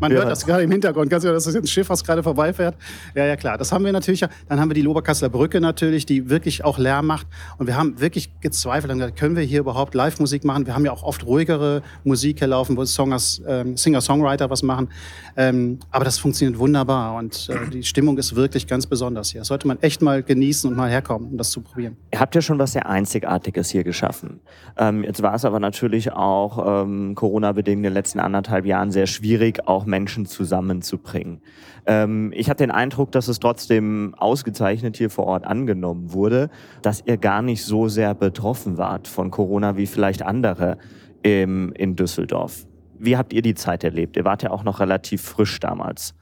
Man 0.00 0.12
ja. 0.12 0.18
hört 0.18 0.30
das 0.30 0.44
gerade 0.46 0.62
im 0.62 0.70
Hintergrund. 0.70 1.10
Ganz 1.10 1.22
genau, 1.22 1.34
das 1.34 1.46
ist 1.46 1.56
ein 1.56 1.66
Schiff, 1.66 1.88
was 1.88 2.04
gerade 2.04 2.22
vorbeifährt. 2.22 2.76
Ja, 3.14 3.26
ja, 3.26 3.36
klar. 3.36 3.58
Das 3.58 3.72
haben 3.72 3.84
wir 3.84 3.92
natürlich. 3.92 4.24
Dann 4.48 4.60
haben 4.60 4.70
wir 4.70 4.74
die 4.74 4.82
Loberkasseler 4.82 5.28
Brücke 5.28 5.60
natürlich, 5.60 6.06
die 6.06 6.30
wirklich 6.30 6.64
auch 6.64 6.78
Lärm 6.78 7.06
macht. 7.06 7.26
Und 7.58 7.66
wir 7.66 7.76
haben 7.76 8.00
wirklich 8.00 8.30
gezweifelt 8.40 8.92
und 8.92 8.98
gesagt, 8.98 9.18
können 9.18 9.36
wir 9.36 9.42
hier 9.42 9.60
überhaupt 9.60 9.94
Live-Musik 9.94 10.44
machen? 10.44 10.66
Wir 10.66 10.74
haben 10.74 10.84
ja 10.84 10.92
auch 10.92 11.02
oft 11.02 11.26
ruhigere 11.26 11.82
Musik 12.04 12.38
hier 12.38 12.48
laufen, 12.48 12.76
wo 12.76 12.84
Songers, 12.84 13.42
ähm, 13.46 13.76
Singer-Songwriter 13.76 14.50
was 14.50 14.62
machen. 14.62 14.88
Ähm, 15.36 15.78
aber 15.90 16.04
das 16.04 16.18
funktioniert 16.18 16.58
wunderbar 16.58 17.16
und 17.16 17.48
äh, 17.48 17.70
die 17.70 17.82
Stimmung 17.82 18.18
ist 18.18 18.34
wirklich 18.34 18.66
ganz 18.66 18.86
besonders 18.86 19.30
hier. 19.30 19.40
Das 19.40 19.48
sollte 19.48 19.66
man 19.66 19.80
echt 19.80 20.02
mal 20.02 20.22
genießen 20.22 20.68
und 20.68 20.76
mal 20.76 20.90
herkommen, 20.90 21.30
um 21.30 21.38
das 21.38 21.50
zu 21.50 21.60
probieren. 21.60 21.96
Ihr 22.12 22.20
habt 22.20 22.34
ja 22.34 22.40
schon 22.40 22.58
was 22.58 22.72
sehr 22.72 22.88
Einzigartiges 22.88 23.70
hier 23.70 23.84
geschaffen. 23.84 24.40
Ähm, 24.76 25.04
jetzt 25.04 25.22
war 25.22 25.34
es 25.34 25.44
aber 25.44 25.60
natürlich 25.60 26.12
auch 26.12 26.82
ähm, 26.84 27.14
Corona-bedingt 27.14 27.78
in 27.78 27.82
den 27.84 27.92
letzten 27.92 28.20
anderthalb 28.20 28.66
Jahren 28.66 28.90
sehr 28.90 29.06
schwierig, 29.06 29.66
auch 29.66 29.86
Menschen 29.88 30.26
zusammenzubringen. 30.26 31.40
Ähm, 31.86 32.32
ich 32.34 32.48
hatte 32.48 32.62
den 32.62 32.70
Eindruck, 32.70 33.10
dass 33.10 33.26
es 33.26 33.40
trotzdem 33.40 34.14
ausgezeichnet 34.16 34.96
hier 34.96 35.10
vor 35.10 35.26
Ort 35.26 35.44
angenommen 35.44 36.12
wurde, 36.12 36.50
dass 36.82 37.02
ihr 37.04 37.16
gar 37.16 37.42
nicht 37.42 37.64
so 37.64 37.88
sehr 37.88 38.14
betroffen 38.14 38.78
wart 38.78 39.08
von 39.08 39.32
Corona 39.32 39.76
wie 39.76 39.86
vielleicht 39.86 40.22
andere 40.22 40.78
im, 41.22 41.72
in 41.72 41.96
Düsseldorf. 41.96 42.66
Wie 42.98 43.16
habt 43.16 43.32
ihr 43.32 43.42
die 43.42 43.54
Zeit 43.54 43.82
erlebt? 43.82 44.16
Ihr 44.16 44.24
wart 44.24 44.42
ja 44.42 44.50
auch 44.50 44.62
noch 44.62 44.80
relativ 44.80 45.22
frisch 45.22 45.58
damals. 45.58 46.14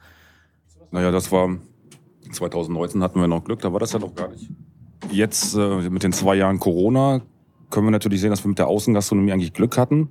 Naja, 0.91 1.11
das 1.11 1.31
war 1.31 1.57
2019 2.31 3.03
hatten 3.03 3.19
wir 3.19 3.27
noch 3.27 3.43
Glück, 3.43 3.61
da 3.61 3.71
war 3.71 3.79
das 3.79 3.93
ja 3.93 3.99
noch 3.99 4.15
gar 4.15 4.29
nicht. 4.29 4.49
Jetzt 5.11 5.55
äh, 5.55 5.89
mit 5.89 6.03
den 6.03 6.11
zwei 6.11 6.35
Jahren 6.35 6.59
Corona 6.59 7.21
können 7.69 7.87
wir 7.87 7.91
natürlich 7.91 8.21
sehen, 8.21 8.31
dass 8.31 8.43
wir 8.43 8.49
mit 8.49 8.59
der 8.59 8.67
Außengastronomie 8.67 9.31
eigentlich 9.31 9.53
Glück 9.53 9.77
hatten 9.77 10.09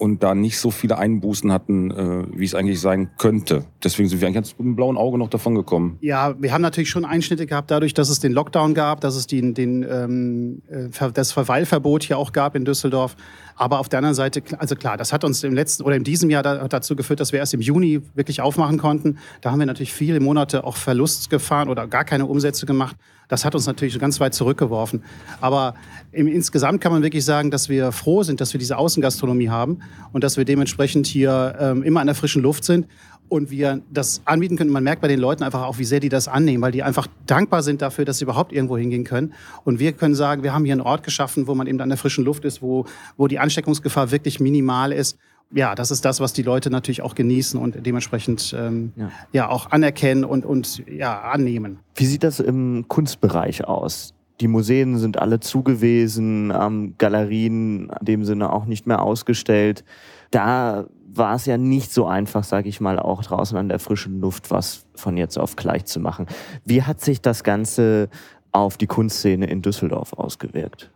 und 0.00 0.22
da 0.22 0.34
nicht 0.34 0.58
so 0.58 0.70
viele 0.70 0.96
Einbußen 0.96 1.52
hatten, 1.52 1.90
äh, 1.90 2.24
wie 2.34 2.44
es 2.44 2.54
eigentlich 2.54 2.80
sein 2.80 3.10
könnte. 3.18 3.64
Deswegen 3.84 4.08
sind 4.08 4.20
wir 4.20 4.28
eigentlich 4.28 4.36
ganz 4.36 4.52
mit 4.58 4.66
einem 4.66 4.76
blauen 4.76 4.96
Auge 4.96 5.18
noch 5.18 5.28
davon 5.28 5.54
gekommen. 5.54 5.98
Ja, 6.00 6.34
wir 6.40 6.52
haben 6.52 6.62
natürlich 6.62 6.88
schon 6.88 7.04
Einschnitte 7.04 7.46
gehabt, 7.46 7.70
dadurch, 7.70 7.92
dass 7.92 8.08
es 8.08 8.18
den 8.18 8.32
Lockdown 8.32 8.72
gab, 8.72 9.02
dass 9.02 9.14
es 9.14 9.26
den, 9.26 9.52
den, 9.52 9.86
ähm, 9.88 10.62
äh, 10.68 11.12
das 11.12 11.32
Verweilverbot 11.32 12.02
hier 12.04 12.16
auch 12.16 12.32
gab 12.32 12.56
in 12.56 12.64
Düsseldorf. 12.64 13.14
Aber 13.60 13.78
auf 13.78 13.90
der 13.90 13.98
anderen 13.98 14.14
Seite, 14.14 14.42
also 14.56 14.74
klar, 14.74 14.96
das 14.96 15.12
hat 15.12 15.22
uns 15.22 15.44
im 15.44 15.52
letzten 15.52 15.82
oder 15.82 15.94
in 15.94 16.02
diesem 16.02 16.30
Jahr 16.30 16.42
dazu 16.42 16.96
geführt, 16.96 17.20
dass 17.20 17.32
wir 17.32 17.40
erst 17.40 17.52
im 17.52 17.60
Juni 17.60 18.00
wirklich 18.14 18.40
aufmachen 18.40 18.78
konnten. 18.78 19.18
Da 19.42 19.50
haben 19.50 19.58
wir 19.58 19.66
natürlich 19.66 19.92
viele 19.92 20.18
Monate 20.18 20.64
auch 20.64 20.78
Verlust 20.78 21.28
gefahren 21.28 21.68
oder 21.68 21.86
gar 21.86 22.06
keine 22.06 22.24
Umsätze 22.24 22.64
gemacht. 22.64 22.96
Das 23.28 23.44
hat 23.44 23.54
uns 23.54 23.66
natürlich 23.66 23.98
ganz 23.98 24.18
weit 24.18 24.32
zurückgeworfen. 24.32 25.04
Aber 25.42 25.74
im, 26.10 26.26
insgesamt 26.26 26.80
kann 26.80 26.90
man 26.90 27.02
wirklich 27.02 27.22
sagen, 27.22 27.50
dass 27.50 27.68
wir 27.68 27.92
froh 27.92 28.22
sind, 28.22 28.40
dass 28.40 28.54
wir 28.54 28.58
diese 28.58 28.78
Außengastronomie 28.78 29.50
haben 29.50 29.80
und 30.14 30.24
dass 30.24 30.38
wir 30.38 30.46
dementsprechend 30.46 31.06
hier 31.06 31.54
ähm, 31.60 31.82
immer 31.82 32.00
an 32.00 32.06
der 32.06 32.16
frischen 32.16 32.40
Luft 32.40 32.64
sind 32.64 32.86
und 33.30 33.50
wir 33.50 33.80
das 33.90 34.20
anbieten 34.26 34.56
können. 34.56 34.70
Man 34.70 34.84
merkt 34.84 35.00
bei 35.00 35.08
den 35.08 35.20
Leuten 35.20 35.42
einfach 35.42 35.62
auch, 35.62 35.78
wie 35.78 35.84
sehr 35.84 36.00
die 36.00 36.08
das 36.08 36.28
annehmen, 36.28 36.62
weil 36.62 36.72
die 36.72 36.82
einfach 36.82 37.06
dankbar 37.26 37.62
sind 37.62 37.80
dafür, 37.80 38.04
dass 38.04 38.18
sie 38.18 38.24
überhaupt 38.24 38.52
irgendwo 38.52 38.76
hingehen 38.76 39.04
können. 39.04 39.32
Und 39.64 39.78
wir 39.78 39.92
können 39.92 40.14
sagen, 40.14 40.42
wir 40.42 40.52
haben 40.52 40.64
hier 40.64 40.72
einen 40.72 40.80
Ort 40.80 41.04
geschaffen, 41.04 41.46
wo 41.46 41.54
man 41.54 41.66
eben 41.66 41.80
an 41.80 41.88
der 41.88 41.96
frischen 41.96 42.24
Luft 42.24 42.44
ist, 42.44 42.60
wo, 42.60 42.84
wo 43.16 43.28
die 43.28 43.38
Ansteckungsgefahr 43.38 44.10
wirklich 44.10 44.40
minimal 44.40 44.92
ist. 44.92 45.16
Ja, 45.52 45.74
das 45.74 45.90
ist 45.90 46.04
das, 46.04 46.20
was 46.20 46.32
die 46.32 46.42
Leute 46.42 46.70
natürlich 46.70 47.02
auch 47.02 47.14
genießen 47.14 47.58
und 47.58 47.84
dementsprechend 47.84 48.54
ähm, 48.56 48.92
ja. 48.96 49.10
ja 49.32 49.48
auch 49.48 49.70
anerkennen 49.70 50.24
und, 50.24 50.44
und 50.44 50.84
ja, 50.86 51.20
annehmen. 51.20 51.78
Wie 51.94 52.06
sieht 52.06 52.22
das 52.22 52.40
im 52.40 52.86
Kunstbereich 52.88 53.64
aus? 53.64 54.14
die 54.40 54.48
Museen 54.48 54.98
sind 54.98 55.18
alle 55.18 55.40
zugewiesen, 55.40 56.52
ähm, 56.58 56.94
Galerien 56.98 57.90
in 58.00 58.04
dem 58.06 58.24
Sinne 58.24 58.52
auch 58.52 58.64
nicht 58.64 58.86
mehr 58.86 59.02
ausgestellt. 59.02 59.84
Da 60.30 60.86
war 61.12 61.34
es 61.34 61.46
ja 61.46 61.58
nicht 61.58 61.92
so 61.92 62.06
einfach, 62.06 62.44
sage 62.44 62.68
ich 62.68 62.80
mal, 62.80 62.98
auch 62.98 63.22
draußen 63.22 63.56
an 63.56 63.68
der 63.68 63.78
frischen 63.78 64.20
Luft 64.20 64.50
was 64.50 64.86
von 64.94 65.16
jetzt 65.16 65.38
auf 65.38 65.56
gleich 65.56 65.84
zu 65.86 66.00
machen. 66.00 66.26
Wie 66.64 66.82
hat 66.82 67.00
sich 67.00 67.20
das 67.20 67.44
Ganze 67.44 68.08
auf 68.52 68.76
die 68.76 68.86
Kunstszene 68.86 69.46
in 69.46 69.62
Düsseldorf 69.62 70.12
ausgewirkt? 70.12 70.90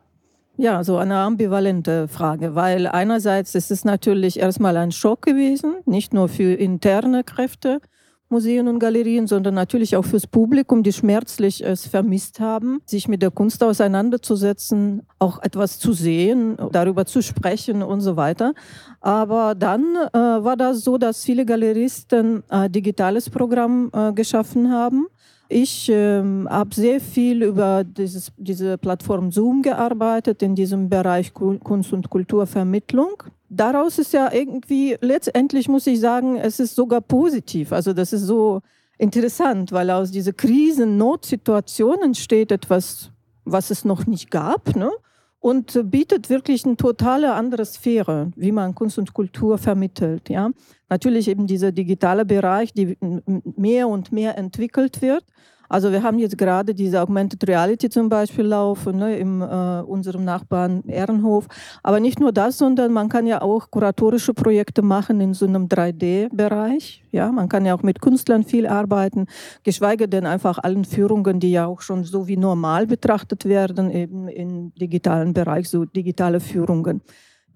Ja, 0.57 0.85
so 0.85 0.97
eine 0.99 1.17
ambivalente 1.19 2.07
Frage, 2.07 2.55
weil 2.55 2.87
einerseits 2.87 3.57
ist 3.57 3.73
es 3.73 3.85
natürlich 3.85 4.39
erstmal 4.39 4.77
ein 4.77 4.93
Schock 4.93 5.23
gewesen, 5.23 5.75
nicht 5.85 6.15
nur 6.15 6.29
für 6.29 6.55
interne 6.55 7.25
Kräfte, 7.25 7.81
Museen 8.29 8.69
und 8.69 8.79
Galerien, 8.79 9.27
sondern 9.27 9.55
natürlich 9.55 9.97
auch 9.97 10.05
fürs 10.05 10.27
Publikum, 10.27 10.83
die 10.83 10.93
schmerzlich 10.93 11.65
es 11.65 11.87
vermisst 11.87 12.41
haben, 12.41 12.81
sich 12.87 13.07
mit 13.07 13.23
der 13.23 13.31
Kunst 13.31 13.63
auseinanderzusetzen, 13.63 15.03
auch 15.19 15.43
etwas 15.43 15.79
zu 15.79 15.93
sehen, 15.93 16.57
darüber 16.73 17.05
zu 17.07 17.23
sprechen 17.23 17.83
und 17.83 18.01
so 18.01 18.17
weiter. 18.17 18.55
Aber 19.01 19.55
dann 19.55 19.85
äh, 20.13 20.19
war 20.19 20.57
das 20.57 20.83
so, 20.83 20.99
dass 20.99 21.25
viele 21.25 21.45
Galeristen 21.45 22.43
ein 22.49 22.73
digitales 22.73 23.31
Programm 23.31 23.91
äh, 23.93 24.13
geschaffen 24.13 24.73
haben 24.73 25.07
ich 25.49 25.91
ähm, 25.93 26.49
habe 26.51 26.75
sehr 26.75 27.01
viel 27.01 27.43
über 27.43 27.85
dieses, 27.85 28.33
diese 28.37 28.79
Plattform 28.79 29.31
Zoom 29.31 29.63
gearbeitet 29.63 30.43
in 30.43 30.55
diesem 30.55 30.89
Bereich 30.89 31.35
Kunst- 31.35 31.93
und 31.93 32.09
Kulturvermittlung. 32.09 33.23
Daraus 33.57 33.99
ist 33.99 34.13
ja 34.13 34.33
irgendwie, 34.33 34.97
letztendlich 35.01 35.69
muss 35.69 35.87
ich 35.87 36.01
sagen, 36.01 36.37
es 36.37 36.61
ist 36.61 36.75
sogar 36.75 37.01
positiv. 37.01 37.73
Also 37.73 37.93
das 37.93 38.13
ist 38.13 38.23
so 38.23 38.61
interessant, 38.99 39.73
weil 39.73 39.91
aus 39.91 40.11
dieser 40.11 40.33
Krisen, 40.33 40.97
Notsituation 40.97 42.03
entsteht 42.03 42.53
etwas, 42.53 43.11
was 43.45 43.71
es 43.71 43.85
noch 43.85 44.07
nicht 44.07 44.31
gab. 44.31 44.75
Ne? 44.75 44.91
und 45.45 45.79
bietet 45.91 46.31
wirklich 46.31 46.65
eine 46.65 46.79
totale 46.79 47.35
andere 47.35 47.67
Sphäre, 47.67 48.31
wie 48.35 48.51
man 48.51 48.75
Kunst 48.75 48.97
und 48.97 49.13
Kultur 49.13 49.59
vermittelt. 49.59 50.31
Ja? 50.31 50.49
Natürlich 50.89 51.29
eben 51.29 51.47
dieser 51.47 51.71
digitale 51.71 52.25
Bereich, 52.25 52.73
der 52.73 52.97
mehr 53.55 53.89
und 53.89 54.11
mehr 54.11 54.39
entwickelt 54.39 55.03
wird. 55.03 55.23
Also 55.75 55.91
wir 55.91 56.05
haben 56.05 56.21
jetzt 56.21 56.39
gerade 56.39 56.73
diese 56.73 57.03
Augmented 57.03 57.49
Reality 57.49 57.91
zum 57.91 58.09
Beispiel 58.09 58.45
laufen 58.45 58.97
ne, 58.97 59.17
in 59.17 59.41
äh, 59.41 59.83
unserem 59.85 60.25
Nachbarn 60.25 60.85
Ehrenhof. 60.87 61.49
Aber 61.83 61.99
nicht 61.99 62.21
nur 62.21 62.31
das, 62.31 62.59
sondern 62.59 62.93
man 62.93 63.09
kann 63.09 63.27
ja 63.27 63.43
auch 63.43 63.73
kuratorische 63.73 64.35
Projekte 64.35 64.83
machen 64.83 65.21
in 65.21 65.35
so 65.35 65.47
einem 65.47 65.67
3D-Bereich. 65.67 67.03
Ja, 67.11 67.33
man 67.33 67.49
kann 67.49 67.67
ja 67.67 67.75
auch 67.75 67.83
mit 67.83 68.01
Künstlern 68.01 68.45
viel 68.45 68.69
arbeiten, 68.69 69.27
geschweige 69.65 70.09
denn 70.09 70.27
einfach 70.27 70.59
allen 70.59 70.85
Führungen, 70.85 71.41
die 71.41 71.51
ja 71.51 71.67
auch 71.67 71.81
schon 71.81 72.05
so 72.05 72.29
wie 72.29 72.37
normal 72.37 72.87
betrachtet 72.87 73.45
werden, 73.45 73.91
eben 73.91 74.29
im 74.29 74.73
digitalen 74.77 75.33
Bereich, 75.33 75.69
so 75.69 75.85
digitale 75.85 76.39
Führungen. 76.39 77.03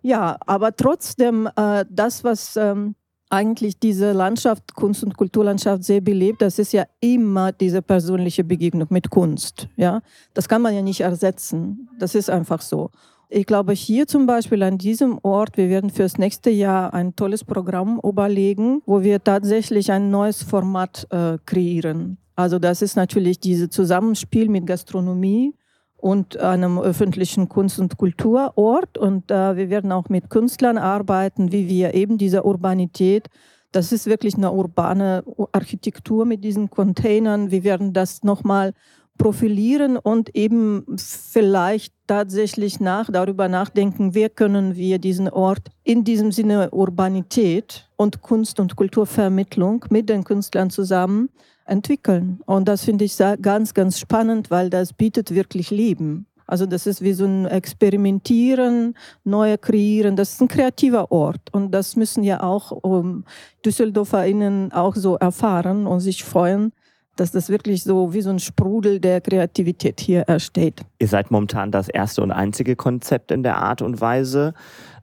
Ja, 0.02 0.38
aber 0.44 0.74
trotzdem, 0.74 1.48
äh, 1.54 1.84
das, 1.88 2.24
was 2.24 2.56
ähm, 2.56 2.96
eigentlich 3.30 3.78
diese 3.78 4.12
Landschaft, 4.12 4.74
Kunst- 4.74 5.04
und 5.04 5.16
Kulturlandschaft 5.16 5.84
sehr 5.84 6.00
belebt, 6.00 6.42
das 6.42 6.58
ist 6.58 6.72
ja 6.72 6.84
immer 7.00 7.52
diese 7.52 7.82
persönliche 7.82 8.44
Begegnung 8.44 8.88
mit 8.90 9.10
Kunst. 9.10 9.68
Ja? 9.76 10.02
Das 10.34 10.48
kann 10.48 10.62
man 10.62 10.74
ja 10.74 10.82
nicht 10.82 11.00
ersetzen. 11.00 11.88
Das 11.98 12.14
ist 12.14 12.30
einfach 12.30 12.60
so. 12.60 12.90
Ich 13.30 13.44
glaube, 13.44 13.74
hier 13.74 14.06
zum 14.06 14.26
Beispiel 14.26 14.62
an 14.62 14.78
diesem 14.78 15.18
Ort, 15.22 15.58
wir 15.58 15.68
werden 15.68 15.90
fürs 15.90 16.16
nächste 16.16 16.48
Jahr 16.48 16.94
ein 16.94 17.14
tolles 17.14 17.44
Programm 17.44 18.00
überlegen, 18.02 18.80
wo 18.86 19.02
wir 19.02 19.22
tatsächlich 19.22 19.92
ein 19.92 20.10
neues 20.10 20.42
Format 20.42 21.06
äh, 21.10 21.36
kreieren. 21.44 22.16
Also 22.36 22.58
das 22.58 22.80
ist 22.80 22.96
natürlich 22.96 23.40
dieses 23.40 23.68
Zusammenspiel 23.68 24.48
mit 24.48 24.66
Gastronomie, 24.66 25.54
und 25.98 26.38
einem 26.38 26.78
öffentlichen 26.78 27.48
Kunst- 27.48 27.78
und 27.78 27.98
Kulturort. 27.98 28.96
Und 28.96 29.30
äh, 29.30 29.56
wir 29.56 29.68
werden 29.68 29.92
auch 29.92 30.08
mit 30.08 30.30
Künstlern 30.30 30.78
arbeiten, 30.78 31.52
wie 31.52 31.68
wir 31.68 31.94
eben 31.94 32.16
diese 32.16 32.44
Urbanität, 32.44 33.28
das 33.72 33.92
ist 33.92 34.06
wirklich 34.06 34.34
eine 34.34 34.50
urbane 34.52 35.22
Architektur 35.52 36.24
mit 36.24 36.42
diesen 36.42 36.70
Containern. 36.70 37.50
Wir 37.50 37.64
werden 37.64 37.92
das 37.92 38.22
nochmal 38.22 38.72
profilieren 39.18 39.96
und 39.96 40.34
eben 40.34 40.86
vielleicht 40.96 41.92
tatsächlich 42.06 42.80
nach, 42.80 43.10
darüber 43.10 43.48
nachdenken, 43.48 44.14
wie 44.14 44.28
können 44.28 44.76
wir 44.76 44.98
diesen 44.98 45.28
Ort 45.28 45.68
in 45.82 46.04
diesem 46.04 46.32
Sinne 46.32 46.70
Urbanität 46.70 47.90
und 47.96 48.22
Kunst- 48.22 48.60
und 48.60 48.76
Kulturvermittlung 48.76 49.84
mit 49.90 50.08
den 50.08 50.24
Künstlern 50.24 50.70
zusammen 50.70 51.28
entwickeln. 51.68 52.40
Und 52.46 52.68
das 52.68 52.84
finde 52.84 53.04
ich 53.04 53.16
ganz, 53.42 53.74
ganz 53.74 53.98
spannend, 53.98 54.50
weil 54.50 54.70
das 54.70 54.92
bietet 54.92 55.34
wirklich 55.34 55.70
Leben. 55.70 56.26
Also 56.48 56.64
das 56.64 56.86
ist 56.86 57.02
wie 57.02 57.12
so 57.12 57.26
ein 57.26 57.44
Experimentieren, 57.44 58.94
Neue 59.22 59.58
kreieren. 59.58 60.16
Das 60.16 60.32
ist 60.32 60.40
ein 60.40 60.48
kreativer 60.48 61.12
Ort. 61.12 61.52
Und 61.52 61.72
das 61.72 61.94
müssen 61.94 62.24
ja 62.24 62.42
auch 62.42 62.72
um, 62.72 63.24
DüsseldorferInnen 63.64 64.72
auch 64.72 64.96
so 64.96 65.16
erfahren 65.16 65.86
und 65.86 66.00
sich 66.00 66.24
freuen, 66.24 66.72
dass 67.16 67.32
das 67.32 67.50
wirklich 67.50 67.82
so 67.82 68.14
wie 68.14 68.22
so 68.22 68.30
ein 68.30 68.38
Sprudel 68.38 68.98
der 68.98 69.20
Kreativität 69.20 70.00
hier 70.00 70.26
entsteht. 70.28 70.82
Ihr 70.98 71.08
seid 71.08 71.30
momentan 71.30 71.70
das 71.70 71.88
erste 71.88 72.22
und 72.22 72.30
einzige 72.30 72.76
Konzept 72.76 73.30
in 73.30 73.42
der 73.42 73.58
Art 73.58 73.82
und 73.82 74.00
Weise. 74.00 74.54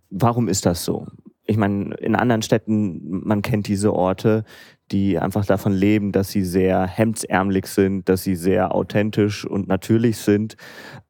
Warum 0.10 0.48
ist 0.48 0.65
das 0.65 0.84
so? 0.84 1.05
Ich 1.45 1.57
meine, 1.57 1.93
in 1.95 2.15
anderen 2.15 2.41
Städten, 2.41 3.21
man 3.25 3.41
kennt 3.41 3.67
diese 3.67 3.93
Orte, 3.93 4.43
die 4.91 5.19
einfach 5.19 5.45
davon 5.45 5.73
leben, 5.73 6.11
dass 6.11 6.29
sie 6.29 6.43
sehr 6.43 6.85
hemdsärmlich 6.85 7.67
sind, 7.67 8.09
dass 8.09 8.23
sie 8.23 8.35
sehr 8.35 8.73
authentisch 8.73 9.45
und 9.45 9.67
natürlich 9.67 10.17
sind. 10.17 10.57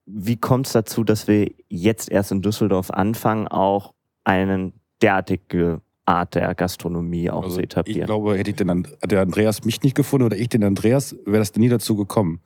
Wie 0.06 0.38
kommt 0.38 0.68
es 0.68 0.74
dazu, 0.74 1.04
dass 1.04 1.27
wir 1.27 1.51
jetzt 1.68 2.12
erst 2.12 2.32
in 2.32 2.42
Düsseldorf 2.42 2.92
anfangen, 2.92 3.48
auch 3.48 3.94
eine 4.24 4.72
derartige 5.01 5.82
Art 6.06 6.36
der 6.36 6.54
Gastronomie 6.56 7.30
auch 7.30 7.44
also 7.44 7.56
zu 7.58 7.63
etablieren? 7.63 8.01
Ich 8.01 8.06
glaube, 8.06 8.38
hätte 8.38 8.51
ich 8.51 8.56
den, 8.56 8.88
der 9.04 9.22
Andreas 9.22 9.63
mich 9.65 9.82
nicht 9.84 9.96
gefunden 9.96 10.25
oder 10.25 10.38
ich 10.38 10.50
den 10.50 10.63
Andreas, 10.63 11.15
wäre 11.25 11.39
das 11.39 11.56
nie 11.56 11.70
dazu 11.70 11.96
gekommen. 11.96 12.39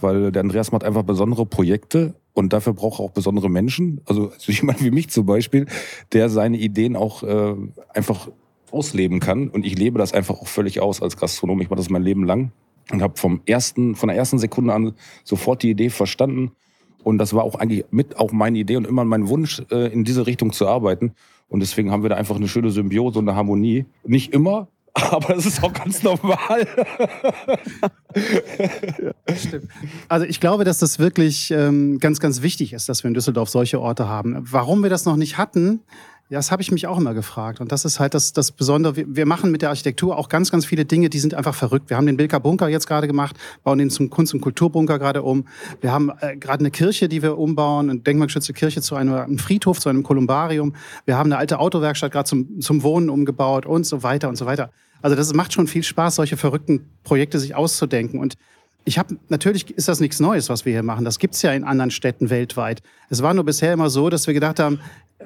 Weil 0.00 0.32
der 0.32 0.40
Andreas 0.40 0.72
macht 0.72 0.84
einfach 0.84 1.02
besondere 1.02 1.46
Projekte 1.46 2.14
und 2.32 2.52
dafür 2.52 2.72
braucht 2.72 3.00
er 3.00 3.04
auch 3.04 3.10
besondere 3.10 3.50
Menschen. 3.50 4.00
Also 4.06 4.32
jemand 4.46 4.82
wie 4.82 4.90
mich 4.90 5.10
zum 5.10 5.26
Beispiel, 5.26 5.66
der 6.12 6.28
seine 6.28 6.58
Ideen 6.58 6.96
auch 6.96 7.22
äh, 7.22 7.54
einfach 7.94 8.28
ausleben 8.70 9.20
kann. 9.20 9.48
Und 9.48 9.64
ich 9.64 9.78
lebe 9.78 9.98
das 9.98 10.12
einfach 10.12 10.40
auch 10.40 10.46
völlig 10.46 10.80
aus 10.80 11.02
als 11.02 11.16
Gastronom. 11.16 11.60
Ich 11.60 11.70
mache 11.70 11.78
das 11.78 11.90
mein 11.90 12.02
Leben 12.02 12.24
lang 12.24 12.52
und 12.90 13.02
habe 13.02 13.16
vom 13.16 13.40
ersten, 13.46 13.94
von 13.94 14.08
der 14.08 14.16
ersten 14.16 14.38
Sekunde 14.38 14.72
an 14.72 14.94
sofort 15.24 15.62
die 15.62 15.70
Idee 15.70 15.90
verstanden. 15.90 16.52
Und 17.02 17.18
das 17.18 17.32
war 17.32 17.44
auch 17.44 17.54
eigentlich 17.54 17.84
mit 17.90 18.18
auch 18.18 18.32
meine 18.32 18.58
Idee 18.58 18.76
und 18.76 18.86
immer 18.86 19.04
mein 19.04 19.28
Wunsch, 19.28 19.62
äh, 19.70 19.92
in 19.92 20.04
diese 20.04 20.26
Richtung 20.26 20.52
zu 20.52 20.66
arbeiten. 20.66 21.12
Und 21.48 21.60
deswegen 21.60 21.90
haben 21.90 22.02
wir 22.02 22.10
da 22.10 22.16
einfach 22.16 22.36
eine 22.36 22.48
schöne 22.48 22.70
Symbiose 22.70 23.18
und 23.18 23.28
eine 23.28 23.36
Harmonie. 23.36 23.86
Nicht 24.04 24.34
immer, 24.34 24.68
aber 25.10 25.36
es 25.36 25.46
ist 25.46 25.62
auch 25.62 25.72
ganz 25.72 26.02
normal. 26.02 26.66
Also 30.08 30.26
ich 30.26 30.40
glaube, 30.40 30.64
dass 30.64 30.78
das 30.78 30.98
wirklich 30.98 31.50
ähm, 31.50 31.98
ganz, 31.98 32.20
ganz 32.20 32.42
wichtig 32.42 32.72
ist, 32.72 32.88
dass 32.88 33.04
wir 33.04 33.08
in 33.08 33.14
Düsseldorf 33.14 33.48
solche 33.48 33.80
Orte 33.80 34.08
haben. 34.08 34.36
Warum 34.40 34.82
wir 34.82 34.90
das 34.90 35.04
noch 35.04 35.16
nicht 35.16 35.38
hatten, 35.38 35.80
das 36.30 36.52
habe 36.52 36.60
ich 36.60 36.70
mich 36.70 36.86
auch 36.86 36.98
immer 36.98 37.14
gefragt. 37.14 37.60
Und 37.60 37.72
das 37.72 37.84
ist 37.84 38.00
halt 38.00 38.12
das, 38.12 38.32
das 38.32 38.52
Besondere. 38.52 38.94
Wir 38.96 39.24
machen 39.24 39.50
mit 39.50 39.62
der 39.62 39.70
Architektur 39.70 40.16
auch 40.16 40.28
ganz, 40.28 40.50
ganz 40.50 40.66
viele 40.66 40.84
Dinge, 40.84 41.08
die 41.08 41.18
sind 41.18 41.34
einfach 41.34 41.54
verrückt. 41.54 41.88
Wir 41.88 41.96
haben 41.96 42.06
den 42.06 42.18
Bilker 42.18 42.38
Bunker 42.38 42.68
jetzt 42.68 42.86
gerade 42.86 43.06
gemacht, 43.06 43.36
bauen 43.64 43.78
den 43.78 43.88
zum 43.88 44.10
Kunst- 44.10 44.34
und 44.34 44.40
Kulturbunker 44.40 44.98
gerade 44.98 45.22
um. 45.22 45.46
Wir 45.80 45.90
haben 45.90 46.12
äh, 46.20 46.36
gerade 46.36 46.60
eine 46.60 46.70
Kirche, 46.70 47.08
die 47.08 47.22
wir 47.22 47.38
umbauen, 47.38 47.88
eine 47.88 48.00
denkmalgeschützte 48.00 48.52
Kirche 48.52 48.82
zu 48.82 48.94
einem, 48.94 49.14
einem 49.14 49.38
Friedhof, 49.38 49.80
zu 49.80 49.88
einem 49.88 50.02
Kolumbarium. 50.02 50.74
Wir 51.06 51.16
haben 51.16 51.32
eine 51.32 51.38
alte 51.38 51.58
Autowerkstatt 51.58 52.12
gerade 52.12 52.28
zum, 52.28 52.60
zum 52.60 52.82
Wohnen 52.82 53.08
umgebaut 53.08 53.64
und 53.64 53.86
so 53.86 54.02
weiter 54.02 54.28
und 54.28 54.36
so 54.36 54.44
weiter. 54.44 54.70
Also 55.02 55.16
das 55.16 55.32
macht 55.34 55.52
schon 55.52 55.66
viel 55.66 55.82
Spaß, 55.82 56.16
solche 56.16 56.36
verrückten 56.36 56.88
Projekte 57.04 57.38
sich 57.38 57.54
auszudenken. 57.54 58.20
Und 58.20 58.34
ich 58.84 58.98
habe 58.98 59.16
natürlich 59.28 59.70
ist 59.70 59.88
das 59.88 60.00
nichts 60.00 60.20
Neues, 60.20 60.48
was 60.48 60.64
wir 60.64 60.72
hier 60.72 60.82
machen. 60.82 61.04
Das 61.04 61.18
gibt's 61.18 61.42
ja 61.42 61.52
in 61.52 61.64
anderen 61.64 61.90
Städten 61.90 62.30
weltweit. 62.30 62.82
Es 63.10 63.22
war 63.22 63.34
nur 63.34 63.44
bisher 63.44 63.72
immer 63.72 63.90
so, 63.90 64.08
dass 64.08 64.26
wir 64.26 64.34
gedacht 64.34 64.58
haben, 64.58 64.80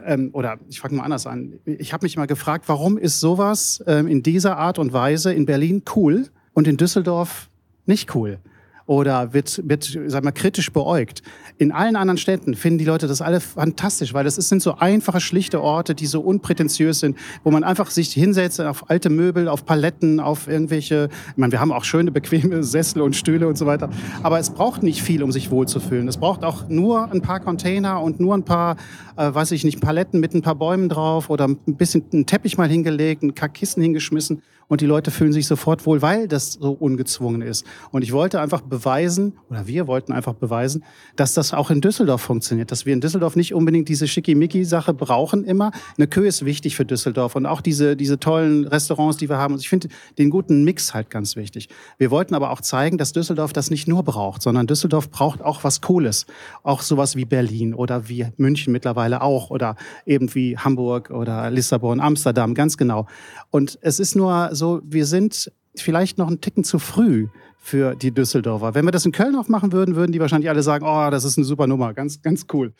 ähm, 0.04 0.30
oder 0.32 0.58
ich 0.68 0.80
fange 0.80 0.96
mal 0.96 1.04
anders 1.04 1.26
an. 1.26 1.54
Ich 1.64 1.92
habe 1.92 2.04
mich 2.04 2.16
mal 2.16 2.26
gefragt, 2.26 2.64
warum 2.68 2.98
ist 2.98 3.20
sowas 3.20 3.82
ähm, 3.86 4.08
in 4.08 4.22
dieser 4.22 4.56
Art 4.56 4.78
und 4.78 4.92
Weise 4.92 5.32
in 5.32 5.46
Berlin 5.46 5.82
cool 5.94 6.28
und 6.54 6.66
in 6.66 6.76
Düsseldorf 6.76 7.48
nicht 7.86 8.14
cool? 8.14 8.38
oder 8.86 9.32
wird, 9.32 9.60
wird 9.68 9.98
sag 10.06 10.24
mal, 10.24 10.32
kritisch 10.32 10.72
beäugt. 10.72 11.22
In 11.58 11.72
allen 11.72 11.96
anderen 11.96 12.18
Städten 12.18 12.54
finden 12.54 12.78
die 12.78 12.84
Leute 12.84 13.06
das 13.06 13.22
alle 13.22 13.40
fantastisch, 13.40 14.14
weil 14.14 14.24
das 14.24 14.36
sind 14.36 14.62
so 14.62 14.76
einfache, 14.76 15.20
schlichte 15.20 15.62
Orte, 15.62 15.94
die 15.94 16.06
so 16.06 16.20
unprätentiös 16.20 17.00
sind, 17.00 17.16
wo 17.44 17.50
man 17.50 17.64
einfach 17.64 17.90
sich 17.90 18.12
hinsetzt 18.12 18.60
auf 18.60 18.90
alte 18.90 19.10
Möbel, 19.10 19.48
auf 19.48 19.64
Paletten, 19.64 20.20
auf 20.20 20.48
irgendwelche, 20.48 21.08
ich 21.30 21.36
meine, 21.36 21.52
wir 21.52 21.60
haben 21.60 21.72
auch 21.72 21.84
schöne, 21.84 22.10
bequeme 22.10 22.62
Sessel 22.62 23.02
und 23.02 23.16
Stühle 23.16 23.46
und 23.48 23.58
so 23.58 23.66
weiter, 23.66 23.90
aber 24.22 24.38
es 24.38 24.50
braucht 24.50 24.82
nicht 24.82 25.02
viel, 25.02 25.22
um 25.22 25.32
sich 25.32 25.50
wohlzufühlen. 25.50 26.08
Es 26.08 26.16
braucht 26.16 26.44
auch 26.44 26.68
nur 26.68 27.10
ein 27.10 27.22
paar 27.22 27.40
Container 27.40 28.00
und 28.00 28.20
nur 28.20 28.34
ein 28.34 28.44
paar, 28.44 28.76
äh, 29.16 29.32
weiß 29.32 29.52
ich 29.52 29.64
nicht, 29.64 29.80
Paletten 29.80 30.20
mit 30.20 30.34
ein 30.34 30.42
paar 30.42 30.54
Bäumen 30.54 30.88
drauf 30.88 31.30
oder 31.30 31.48
ein 31.48 31.58
bisschen 31.76 32.04
einen 32.12 32.26
Teppich 32.26 32.58
mal 32.58 32.68
hingelegt, 32.68 33.22
ein 33.22 33.34
Kissen 33.34 33.82
hingeschmissen 33.82 34.42
und 34.68 34.80
die 34.80 34.86
Leute 34.86 35.10
fühlen 35.10 35.32
sich 35.32 35.46
sofort 35.46 35.84
wohl, 35.86 36.02
weil 36.02 36.28
das 36.28 36.54
so 36.54 36.72
ungezwungen 36.72 37.42
ist. 37.42 37.66
Und 37.90 38.02
ich 38.02 38.12
wollte 38.12 38.40
einfach 38.40 38.62
beweisen, 38.62 39.34
oder 39.50 39.66
wir 39.66 39.86
wollten 39.86 40.12
einfach 40.12 40.34
beweisen, 40.34 40.84
dass 41.16 41.34
das 41.34 41.52
auch 41.52 41.70
in 41.70 41.80
Düsseldorf 41.80 42.22
funktioniert, 42.22 42.70
dass 42.70 42.86
wir 42.86 42.92
in 42.92 43.00
Düsseldorf 43.00 43.36
nicht 43.36 43.54
unbedingt 43.54 43.88
diese 43.88 44.08
Schickimicki-Sache 44.08 44.94
brauchen 44.94 45.44
immer. 45.44 45.72
Eine 45.98 46.06
Kö 46.06 46.26
ist 46.26 46.44
wichtig 46.44 46.76
für 46.76 46.84
Düsseldorf 46.84 47.36
und 47.36 47.46
auch 47.46 47.60
diese, 47.60 47.96
diese 47.96 48.18
tollen 48.18 48.66
Restaurants, 48.66 49.18
die 49.18 49.28
wir 49.28 49.38
haben. 49.38 49.54
Und 49.54 49.60
ich 49.60 49.68
finde 49.68 49.88
den 50.18 50.30
guten 50.30 50.64
Mix 50.64 50.94
halt 50.94 51.10
ganz 51.10 51.36
wichtig. 51.36 51.68
Wir 51.98 52.10
wollten 52.10 52.34
aber 52.34 52.50
auch 52.50 52.60
zeigen, 52.60 52.98
dass 52.98 53.12
Düsseldorf 53.12 53.52
das 53.52 53.70
nicht 53.70 53.88
nur 53.88 54.02
braucht, 54.02 54.42
sondern 54.42 54.66
Düsseldorf 54.66 55.10
braucht 55.10 55.42
auch 55.42 55.64
was 55.64 55.80
Cooles. 55.80 56.26
Auch 56.62 56.82
sowas 56.82 57.16
wie 57.16 57.24
Berlin 57.24 57.74
oder 57.74 58.08
wie 58.08 58.26
München 58.36 58.72
mittlerweile 58.72 59.20
auch 59.22 59.50
oder 59.50 59.76
eben 60.06 60.34
wie 60.34 60.56
Hamburg 60.56 61.10
oder 61.10 61.50
Lissabon, 61.50 62.00
Amsterdam, 62.00 62.54
ganz 62.54 62.76
genau. 62.76 63.06
Und 63.50 63.78
es 63.82 64.00
ist 64.00 64.16
nur 64.16 64.50
so, 64.52 64.61
wir 64.84 65.06
sind 65.06 65.52
vielleicht 65.74 66.18
noch 66.18 66.28
einen 66.28 66.40
Ticken 66.40 66.64
zu 66.64 66.78
früh 66.78 67.28
für 67.58 67.94
die 67.94 68.10
Düsseldorfer. 68.10 68.74
Wenn 68.74 68.84
wir 68.84 68.90
das 68.90 69.06
in 69.06 69.12
Köln 69.12 69.36
auch 69.36 69.48
machen 69.48 69.72
würden, 69.72 69.94
würden 69.94 70.12
die 70.12 70.20
wahrscheinlich 70.20 70.50
alle 70.50 70.62
sagen, 70.62 70.84
oh, 70.86 71.10
das 71.10 71.24
ist 71.24 71.38
eine 71.38 71.44
super 71.44 71.66
Nummer, 71.66 71.94
ganz, 71.94 72.20
ganz 72.20 72.46
cool. 72.52 72.72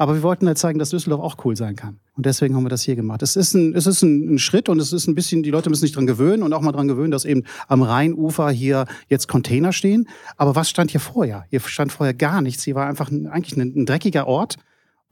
Aber 0.00 0.14
wir 0.14 0.22
wollten 0.22 0.46
halt 0.46 0.58
zeigen, 0.58 0.78
dass 0.78 0.90
Düsseldorf 0.90 1.20
auch 1.20 1.44
cool 1.44 1.56
sein 1.56 1.74
kann. 1.74 1.98
Und 2.16 2.24
deswegen 2.24 2.54
haben 2.54 2.62
wir 2.62 2.68
das 2.68 2.82
hier 2.82 2.94
gemacht. 2.94 3.20
Es 3.20 3.34
ist 3.34 3.54
ein, 3.54 3.74
es 3.74 3.86
ist 3.88 4.02
ein, 4.02 4.34
ein 4.34 4.38
Schritt 4.38 4.68
und 4.68 4.78
es 4.78 4.92
ist 4.92 5.08
ein 5.08 5.16
bisschen, 5.16 5.42
die 5.42 5.50
Leute 5.50 5.70
müssen 5.70 5.80
sich 5.80 5.92
dran 5.92 6.06
gewöhnen 6.06 6.44
und 6.44 6.52
auch 6.52 6.60
mal 6.60 6.70
dran 6.70 6.86
gewöhnen, 6.86 7.10
dass 7.10 7.24
eben 7.24 7.42
am 7.66 7.82
Rheinufer 7.82 8.48
hier 8.50 8.86
jetzt 9.08 9.26
Container 9.26 9.72
stehen. 9.72 10.08
Aber 10.36 10.54
was 10.54 10.70
stand 10.70 10.92
hier 10.92 11.00
vorher? 11.00 11.46
Hier 11.50 11.58
stand 11.60 11.90
vorher 11.90 12.14
gar 12.14 12.42
nichts. 12.42 12.62
Hier 12.62 12.76
war 12.76 12.86
einfach 12.86 13.10
ein, 13.10 13.26
eigentlich 13.26 13.56
ein, 13.56 13.72
ein 13.76 13.86
dreckiger 13.86 14.28
Ort 14.28 14.56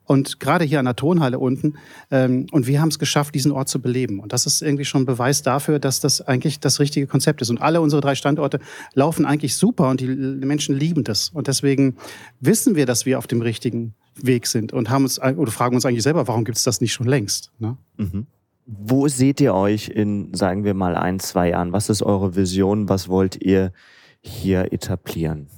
und 0.06 0.40
gerade 0.40 0.64
hier 0.64 0.78
an 0.78 0.84
der 0.84 0.96
Tonhalle 0.96 1.38
unten. 1.38 1.74
Ähm, 2.10 2.46
und 2.52 2.66
wir 2.66 2.80
haben 2.80 2.88
es 2.88 2.98
geschafft, 2.98 3.34
diesen 3.34 3.52
Ort 3.52 3.68
zu 3.68 3.80
beleben. 3.80 4.20
Und 4.20 4.32
das 4.32 4.46
ist 4.46 4.62
irgendwie 4.62 4.84
schon 4.84 5.04
Beweis 5.04 5.42
dafür, 5.42 5.78
dass 5.78 6.00
das 6.00 6.20
eigentlich 6.20 6.60
das 6.60 6.80
richtige 6.80 7.06
Konzept 7.06 7.42
ist. 7.42 7.50
Und 7.50 7.60
alle 7.60 7.80
unsere 7.80 8.00
drei 8.00 8.14
Standorte 8.14 8.60
laufen 8.94 9.26
eigentlich 9.26 9.56
super 9.56 9.90
und 9.90 10.00
die 10.00 10.06
Menschen 10.06 10.76
lieben 10.76 11.04
das. 11.04 11.30
Und 11.30 11.48
deswegen 11.48 11.96
wissen 12.40 12.76
wir, 12.76 12.86
dass 12.86 13.04
wir 13.04 13.18
auf 13.18 13.26
dem 13.26 13.42
richtigen 13.42 13.94
Weg 14.14 14.46
sind 14.46 14.72
und 14.72 14.88
haben 14.88 15.02
uns 15.02 15.20
oder 15.20 15.52
fragen 15.52 15.74
uns 15.74 15.84
eigentlich 15.84 16.02
selber, 16.02 16.26
warum 16.26 16.44
gibt 16.44 16.56
es 16.56 16.64
das 16.64 16.80
nicht 16.80 16.92
schon 16.92 17.06
längst? 17.06 17.52
Ne? 17.58 17.76
Mhm. 17.96 18.26
Wo 18.64 19.08
seht 19.08 19.40
ihr 19.40 19.54
euch 19.54 19.88
in, 19.88 20.32
sagen 20.34 20.64
wir 20.64 20.74
mal, 20.74 20.96
ein, 20.96 21.20
zwei 21.20 21.50
Jahren? 21.50 21.72
Was 21.72 21.88
ist 21.88 22.02
eure 22.02 22.34
Vision? 22.34 22.88
Was 22.88 23.08
wollt 23.08 23.40
ihr 23.40 23.72
hier 24.20 24.72
etablieren? 24.72 25.48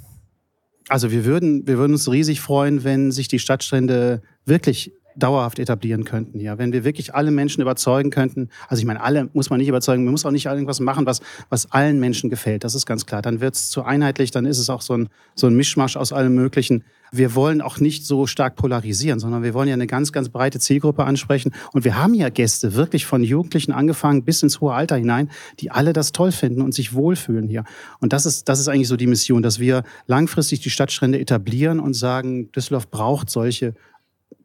Also 0.89 1.11
wir 1.11 1.25
würden, 1.25 1.67
wir 1.67 1.79
würden 1.79 1.93
uns 1.93 2.11
riesig 2.11 2.41
freuen, 2.41 2.85
wenn 2.85 3.13
sich 3.13 3.29
die 3.29 3.39
Stadtstrände 3.39 4.23
wirklich 4.45 4.93
dauerhaft 5.19 5.59
etablieren 5.59 6.05
könnten 6.05 6.39
hier. 6.39 6.59
Wenn 6.59 6.73
wir 6.73 6.85
wirklich 6.85 7.15
alle 7.15 7.31
Menschen 7.31 7.61
überzeugen 7.61 8.11
könnten, 8.11 8.49
also 8.69 8.81
ich 8.81 8.87
meine, 8.87 9.03
alle 9.03 9.29
muss 9.33 9.51
man 9.51 9.59
nicht 9.59 9.69
überzeugen, 9.69 10.05
man 10.05 10.13
muss 10.13 10.25
auch 10.25 10.31
nicht 10.31 10.47
irgendwas 10.47 10.81
machen, 10.81 11.07
was, 11.07 11.21
was 11.49 11.71
allen 11.73 12.01
Menschen 12.01 12.31
gefällt, 12.31 12.65
das 12.65 12.75
ist 12.75 12.87
ganz 12.87 13.07
klar. 13.07 13.23
Dann 13.23 13.41
wird 13.41 13.55
es 13.55 13.71
zu 13.71 13.83
einheitlich, 13.83 14.31
dann 14.31 14.47
ist 14.47 14.59
es 14.59 14.71
auch 14.71 14.83
so 14.83 14.95
ein, 14.95 15.09
so 15.35 15.47
ein 15.47 15.55
Mischmasch 15.55 15.97
aus 15.97 16.13
allem 16.13 16.35
Möglichen. 16.35 16.85
Wir 17.11 17.35
wollen 17.35 17.63
auch 17.63 17.81
nicht 17.81 18.05
so 18.05 18.27
stark 18.27 18.57
polarisieren, 18.57 19.19
sondern 19.19 19.43
wir 19.43 19.55
wollen 19.55 19.69
ja 19.69 19.75
eine 19.75 19.87
ganz, 19.87 20.13
ganz 20.13 20.29
breite 20.29 20.59
Zielgruppe 20.61 21.05
ansprechen. 21.05 21.53
Und 21.73 21.85
wir 21.85 21.97
haben 21.97 22.15
ja 22.15 22.29
Gäste, 22.29 22.75
wirklich 22.75 23.07
von 23.07 23.25
Jugendlichen 23.25 23.73
angefangen 23.73 24.25
bis 24.25 24.43
ins 24.43 24.61
hohe 24.61 24.75
Alter 24.75 24.97
hinein, 24.97 25.31
die 25.61 25.71
alle 25.71 25.93
das 25.93 26.13
toll 26.13 26.33
finden 26.33 26.61
und 26.61 26.75
sich 26.75 26.93
wohlfühlen 26.93 27.49
hier. 27.49 27.65
Und 28.01 28.13
das 28.13 28.27
ist, 28.27 28.49
das 28.49 28.61
ist 28.61 28.69
eigentlich 28.69 28.89
so 28.89 28.97
die 28.97 29.07
Mission, 29.07 29.43
dass 29.43 29.59
wir 29.59 29.85
langfristig 30.07 30.61
die 30.61 30.71
Stadtstrände 30.71 31.19
etablieren 31.19 31.81
und 31.81 31.95
sagen, 31.95 32.53
Düsseldorf 32.53 32.91
braucht 32.91 33.31
solche 33.31 33.75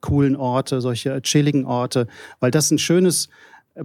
coolen 0.02 0.36
Orte, 0.36 0.82
solche 0.82 1.22
chilligen 1.22 1.66
Orte, 1.66 2.08
weil 2.40 2.52
das 2.52 2.72
ein 2.72 2.78
schönes 2.78 3.30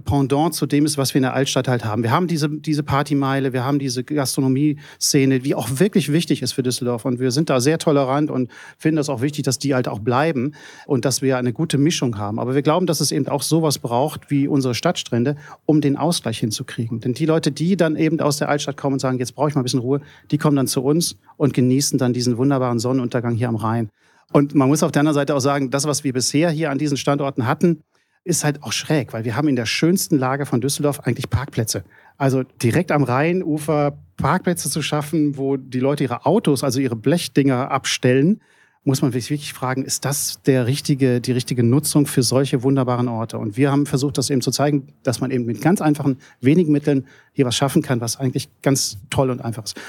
Pendant 0.05 0.53
zu 0.53 0.67
dem 0.67 0.85
ist, 0.85 0.99
was 0.99 1.15
wir 1.15 1.19
in 1.19 1.23
der 1.23 1.33
Altstadt 1.33 1.67
halt 1.67 1.83
haben. 1.83 2.03
Wir 2.03 2.11
haben 2.11 2.27
diese, 2.27 2.47
diese 2.47 2.83
Partymeile, 2.83 3.53
wir 3.53 3.63
haben 3.63 3.79
diese 3.79 4.03
Gastronomie-Szene, 4.03 5.39
die 5.39 5.55
auch 5.55 5.67
wirklich 5.79 6.11
wichtig 6.11 6.43
ist 6.43 6.51
für 6.51 6.61
Düsseldorf. 6.61 7.05
Und 7.05 7.19
wir 7.19 7.31
sind 7.31 7.49
da 7.49 7.59
sehr 7.59 7.79
tolerant 7.79 8.29
und 8.29 8.51
finden 8.77 8.97
das 8.97 9.09
auch 9.09 9.21
wichtig, 9.21 9.45
dass 9.45 9.57
die 9.57 9.73
halt 9.73 9.87
auch 9.87 9.97
bleiben 9.97 10.53
und 10.85 11.05
dass 11.05 11.23
wir 11.23 11.39
eine 11.39 11.53
gute 11.53 11.79
Mischung 11.79 12.19
haben. 12.19 12.37
Aber 12.37 12.53
wir 12.53 12.61
glauben, 12.61 12.85
dass 12.85 12.99
es 12.99 13.11
eben 13.11 13.27
auch 13.29 13.41
sowas 13.41 13.79
braucht 13.79 14.29
wie 14.29 14.47
unsere 14.47 14.75
Stadtstrände, 14.75 15.35
um 15.65 15.81
den 15.81 15.97
Ausgleich 15.97 16.37
hinzukriegen. 16.37 16.99
Denn 16.99 17.13
die 17.13 17.25
Leute, 17.25 17.51
die 17.51 17.75
dann 17.75 17.95
eben 17.95 18.19
aus 18.19 18.37
der 18.37 18.49
Altstadt 18.49 18.77
kommen 18.77 18.93
und 18.93 18.99
sagen, 18.99 19.17
jetzt 19.17 19.33
brauche 19.33 19.49
ich 19.49 19.55
mal 19.55 19.61
ein 19.61 19.63
bisschen 19.63 19.79
Ruhe, 19.79 20.01
die 20.29 20.37
kommen 20.37 20.55
dann 20.55 20.67
zu 20.67 20.83
uns 20.83 21.17
und 21.35 21.55
genießen 21.55 21.97
dann 21.97 22.13
diesen 22.13 22.37
wunderbaren 22.37 22.77
Sonnenuntergang 22.77 23.33
hier 23.33 23.49
am 23.49 23.55
Rhein. 23.55 23.89
Und 24.31 24.55
man 24.55 24.67
muss 24.67 24.83
auf 24.83 24.91
der 24.91 25.01
anderen 25.01 25.15
Seite 25.15 25.35
auch 25.35 25.39
sagen, 25.39 25.71
das, 25.71 25.85
was 25.85 26.03
wir 26.03 26.13
bisher 26.13 26.49
hier 26.51 26.71
an 26.71 26.77
diesen 26.77 26.97
Standorten 26.97 27.47
hatten, 27.47 27.81
ist 28.23 28.43
halt 28.43 28.63
auch 28.63 28.73
schräg, 28.73 29.13
weil 29.13 29.25
wir 29.25 29.35
haben 29.35 29.47
in 29.47 29.55
der 29.55 29.65
schönsten 29.65 30.17
Lage 30.17 30.45
von 30.45 30.61
Düsseldorf 30.61 30.99
eigentlich 31.01 31.29
Parkplätze. 31.29 31.83
Also 32.17 32.43
direkt 32.61 32.91
am 32.91 33.03
Rheinufer 33.03 33.97
Parkplätze 34.17 34.69
zu 34.69 34.81
schaffen, 34.81 35.37
wo 35.37 35.57
die 35.57 35.79
Leute 35.79 36.03
ihre 36.03 36.25
Autos, 36.25 36.63
also 36.63 36.79
ihre 36.79 36.95
Blechdinger 36.95 37.71
abstellen, 37.71 38.41
muss 38.83 39.01
man 39.01 39.11
sich 39.11 39.29
wirklich 39.29 39.53
fragen, 39.53 39.83
ist 39.83 40.05
das 40.05 40.41
der 40.43 40.65
richtige, 40.65 41.21
die 41.21 41.31
richtige 41.31 41.63
Nutzung 41.63 42.05
für 42.05 42.23
solche 42.23 42.63
wunderbaren 42.63 43.07
Orte? 43.07 43.37
Und 43.37 43.57
wir 43.57 43.71
haben 43.71 43.85
versucht, 43.85 44.17
das 44.17 44.29
eben 44.29 44.41
zu 44.41 44.51
zeigen, 44.51 44.93
dass 45.03 45.19
man 45.19 45.31
eben 45.31 45.45
mit 45.45 45.61
ganz 45.61 45.81
einfachen, 45.81 46.17
wenigen 46.41 46.71
Mitteln 46.71 47.05
hier 47.33 47.45
was 47.45 47.55
schaffen 47.55 47.81
kann, 47.81 47.99
was 48.01 48.17
eigentlich 48.17 48.49
ganz 48.61 48.97
toll 49.09 49.29
und 49.31 49.41
einfach 49.41 49.63
ist. 49.63 49.79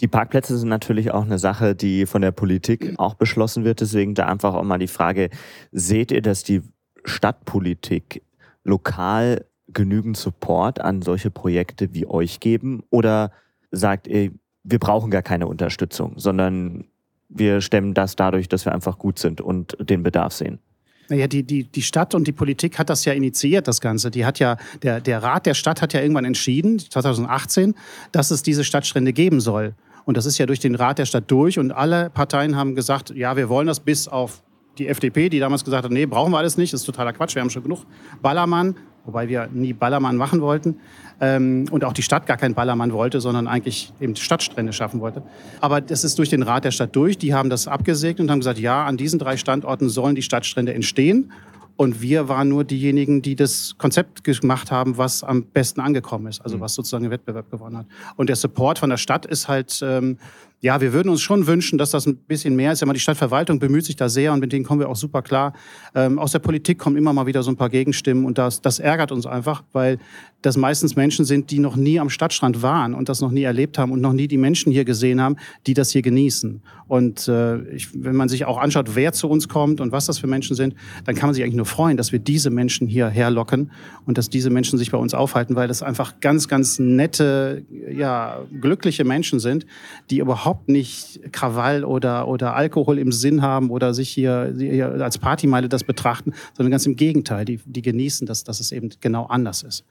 Die 0.00 0.08
Parkplätze 0.08 0.56
sind 0.56 0.68
natürlich 0.68 1.10
auch 1.10 1.24
eine 1.24 1.38
Sache, 1.38 1.74
die 1.74 2.06
von 2.06 2.22
der 2.22 2.32
Politik 2.32 2.94
auch 2.98 3.14
beschlossen 3.14 3.64
wird. 3.64 3.80
Deswegen 3.80 4.14
da 4.14 4.26
einfach 4.26 4.54
auch 4.54 4.62
mal 4.62 4.78
die 4.78 4.86
Frage, 4.86 5.28
seht 5.72 6.10
ihr, 6.10 6.22
dass 6.22 6.42
die 6.42 6.62
Stadtpolitik 7.04 8.22
lokal 8.64 9.44
genügend 9.68 10.16
Support 10.16 10.80
an 10.80 11.02
solche 11.02 11.30
Projekte 11.30 11.92
wie 11.92 12.06
euch 12.06 12.40
geben? 12.40 12.82
Oder 12.90 13.30
sagt 13.70 14.06
ihr, 14.06 14.32
wir 14.64 14.78
brauchen 14.78 15.10
gar 15.10 15.22
keine 15.22 15.46
Unterstützung, 15.46 16.14
sondern 16.16 16.86
wir 17.28 17.60
stemmen 17.60 17.94
das 17.94 18.16
dadurch, 18.16 18.48
dass 18.48 18.64
wir 18.64 18.74
einfach 18.74 18.98
gut 18.98 19.18
sind 19.18 19.40
und 19.40 19.76
den 19.78 20.02
Bedarf 20.02 20.32
sehen? 20.32 20.58
Naja, 21.08 21.26
die, 21.26 21.42
die, 21.42 21.64
die 21.64 21.82
Stadt 21.82 22.14
und 22.14 22.26
die 22.26 22.32
Politik 22.32 22.78
hat 22.78 22.88
das 22.88 23.04
ja 23.04 23.12
initiiert, 23.12 23.66
das 23.66 23.80
Ganze. 23.80 24.10
Die 24.10 24.24
hat 24.24 24.38
ja, 24.38 24.56
der, 24.82 25.00
der 25.00 25.22
Rat 25.22 25.44
der 25.44 25.54
Stadt 25.54 25.82
hat 25.82 25.92
ja 25.92 26.00
irgendwann 26.00 26.24
entschieden, 26.24 26.78
2018, 26.78 27.74
dass 28.12 28.30
es 28.30 28.42
diese 28.42 28.64
Stadtstrände 28.64 29.12
geben 29.12 29.40
soll. 29.40 29.74
Und 30.04 30.16
das 30.16 30.26
ist 30.26 30.38
ja 30.38 30.46
durch 30.46 30.60
den 30.60 30.74
Rat 30.74 30.98
der 30.98 31.06
Stadt 31.06 31.24
durch. 31.28 31.58
Und 31.58 31.72
alle 31.72 32.10
Parteien 32.10 32.56
haben 32.56 32.74
gesagt, 32.74 33.10
ja, 33.10 33.36
wir 33.36 33.48
wollen 33.48 33.66
das 33.66 33.80
bis 33.80 34.08
auf 34.08 34.42
die 34.78 34.88
FDP, 34.88 35.28
die 35.28 35.38
damals 35.38 35.64
gesagt 35.64 35.84
hat, 35.84 35.92
nee, 35.92 36.06
brauchen 36.06 36.32
wir 36.32 36.38
alles 36.38 36.56
nicht, 36.56 36.72
das 36.72 36.80
ist 36.80 36.86
totaler 36.86 37.12
Quatsch, 37.12 37.34
wir 37.34 37.42
haben 37.42 37.50
schon 37.50 37.62
genug 37.62 37.80
Ballermann, 38.22 38.76
wobei 39.04 39.28
wir 39.28 39.48
nie 39.52 39.72
Ballermann 39.72 40.16
machen 40.16 40.40
wollten. 40.40 40.76
Ähm, 41.20 41.66
und 41.70 41.84
auch 41.84 41.92
die 41.92 42.02
Stadt 42.02 42.26
gar 42.26 42.38
keinen 42.38 42.54
Ballermann 42.54 42.92
wollte, 42.92 43.20
sondern 43.20 43.46
eigentlich 43.46 43.92
eben 44.00 44.16
Stadtstrände 44.16 44.72
schaffen 44.72 45.00
wollte. 45.00 45.22
Aber 45.60 45.80
das 45.80 46.02
ist 46.02 46.18
durch 46.18 46.30
den 46.30 46.42
Rat 46.42 46.64
der 46.64 46.70
Stadt 46.70 46.96
durch, 46.96 47.18
die 47.18 47.34
haben 47.34 47.50
das 47.50 47.68
abgesegnet 47.68 48.20
und 48.20 48.30
haben 48.30 48.40
gesagt, 48.40 48.58
ja, 48.58 48.86
an 48.86 48.96
diesen 48.96 49.18
drei 49.18 49.36
Standorten 49.36 49.90
sollen 49.90 50.14
die 50.14 50.22
Stadtstrände 50.22 50.72
entstehen. 50.72 51.32
Und 51.80 52.02
wir 52.02 52.28
waren 52.28 52.50
nur 52.50 52.64
diejenigen, 52.64 53.22
die 53.22 53.36
das 53.36 53.74
Konzept 53.78 54.22
gemacht 54.22 54.70
haben, 54.70 54.98
was 54.98 55.24
am 55.24 55.44
besten 55.44 55.80
angekommen 55.80 56.26
ist, 56.26 56.42
also 56.42 56.58
mhm. 56.58 56.60
was 56.60 56.74
sozusagen 56.74 57.04
den 57.04 57.10
Wettbewerb 57.10 57.50
gewonnen 57.50 57.78
hat. 57.78 57.86
Und 58.16 58.28
der 58.28 58.36
Support 58.36 58.78
von 58.78 58.90
der 58.90 58.98
Stadt 58.98 59.24
ist 59.24 59.48
halt 59.48 59.80
ähm, 59.82 60.18
ja, 60.62 60.80
wir 60.80 60.92
würden 60.92 61.08
uns 61.08 61.22
schon 61.22 61.46
wünschen, 61.46 61.78
dass 61.78 61.90
das 61.90 62.06
ein 62.06 62.16
bisschen 62.16 62.54
mehr 62.54 62.72
ist. 62.72 62.82
Ja, 62.82 62.92
die 62.92 63.00
Stadtverwaltung 63.00 63.58
bemüht 63.58 63.84
sich 63.84 63.96
da 63.96 64.08
sehr 64.08 64.32
und 64.32 64.40
mit 64.40 64.52
denen 64.52 64.64
kommen 64.64 64.80
wir 64.80 64.88
auch 64.88 64.96
super 64.96 65.22
klar. 65.22 65.54
Ähm, 65.94 66.18
aus 66.18 66.32
der 66.32 66.38
Politik 66.38 66.78
kommen 66.78 66.96
immer 66.96 67.12
mal 67.14 67.26
wieder 67.26 67.42
so 67.42 67.50
ein 67.50 67.56
paar 67.56 67.70
Gegenstimmen 67.70 68.26
und 68.26 68.36
das, 68.36 68.60
das 68.60 68.78
ärgert 68.78 69.10
uns 69.10 69.26
einfach, 69.26 69.62
weil 69.72 69.98
das 70.42 70.56
meistens 70.56 70.96
Menschen 70.96 71.24
sind, 71.24 71.50
die 71.50 71.58
noch 71.58 71.76
nie 71.76 72.00
am 72.00 72.08
Stadtstrand 72.08 72.62
waren 72.62 72.94
und 72.94 73.08
das 73.08 73.20
noch 73.20 73.30
nie 73.30 73.42
erlebt 73.42 73.78
haben 73.78 73.92
und 73.92 74.00
noch 74.00 74.12
nie 74.12 74.26
die 74.26 74.38
Menschen 74.38 74.72
hier 74.72 74.84
gesehen 74.84 75.20
haben, 75.20 75.36
die 75.66 75.74
das 75.74 75.90
hier 75.90 76.02
genießen. 76.02 76.62
Und 76.88 77.28
äh, 77.28 77.60
ich, 77.70 77.88
wenn 77.94 78.16
man 78.16 78.28
sich 78.28 78.46
auch 78.46 78.58
anschaut, 78.58 78.94
wer 78.94 79.12
zu 79.12 79.28
uns 79.28 79.48
kommt 79.48 79.80
und 79.80 79.92
was 79.92 80.06
das 80.06 80.18
für 80.18 80.26
Menschen 80.26 80.56
sind, 80.56 80.74
dann 81.04 81.14
kann 81.14 81.28
man 81.28 81.34
sich 81.34 81.44
eigentlich 81.44 81.56
nur 81.56 81.66
freuen, 81.66 81.96
dass 81.96 82.12
wir 82.12 82.18
diese 82.18 82.50
Menschen 82.50 82.86
hierher 82.88 83.30
locken 83.30 83.70
und 84.06 84.18
dass 84.18 84.28
diese 84.28 84.50
Menschen 84.50 84.78
sich 84.78 84.90
bei 84.90 84.98
uns 84.98 85.14
aufhalten, 85.14 85.56
weil 85.56 85.68
das 85.68 85.82
einfach 85.82 86.20
ganz, 86.20 86.48
ganz 86.48 86.78
nette, 86.78 87.64
ja, 87.90 88.40
glückliche 88.60 89.04
Menschen 89.04 89.40
sind, 89.40 89.66
die 90.10 90.18
überhaupt 90.18 90.49
überhaupt 90.50 90.68
nicht 90.68 91.32
Krawall 91.32 91.84
oder, 91.84 92.26
oder 92.26 92.56
Alkohol 92.56 92.98
im 92.98 93.12
Sinn 93.12 93.40
haben 93.40 93.70
oder 93.70 93.94
sich 93.94 94.10
hier, 94.10 94.52
hier 94.58 94.90
als 95.00 95.18
Partymeile 95.18 95.68
das 95.68 95.84
betrachten, 95.84 96.32
sondern 96.56 96.72
ganz 96.72 96.86
im 96.86 96.96
Gegenteil, 96.96 97.44
die, 97.44 97.60
die 97.64 97.82
genießen, 97.82 98.26
dass, 98.26 98.42
dass 98.42 98.58
es 98.58 98.72
eben 98.72 98.90
genau 99.00 99.26
anders 99.26 99.62
ist. 99.62 99.84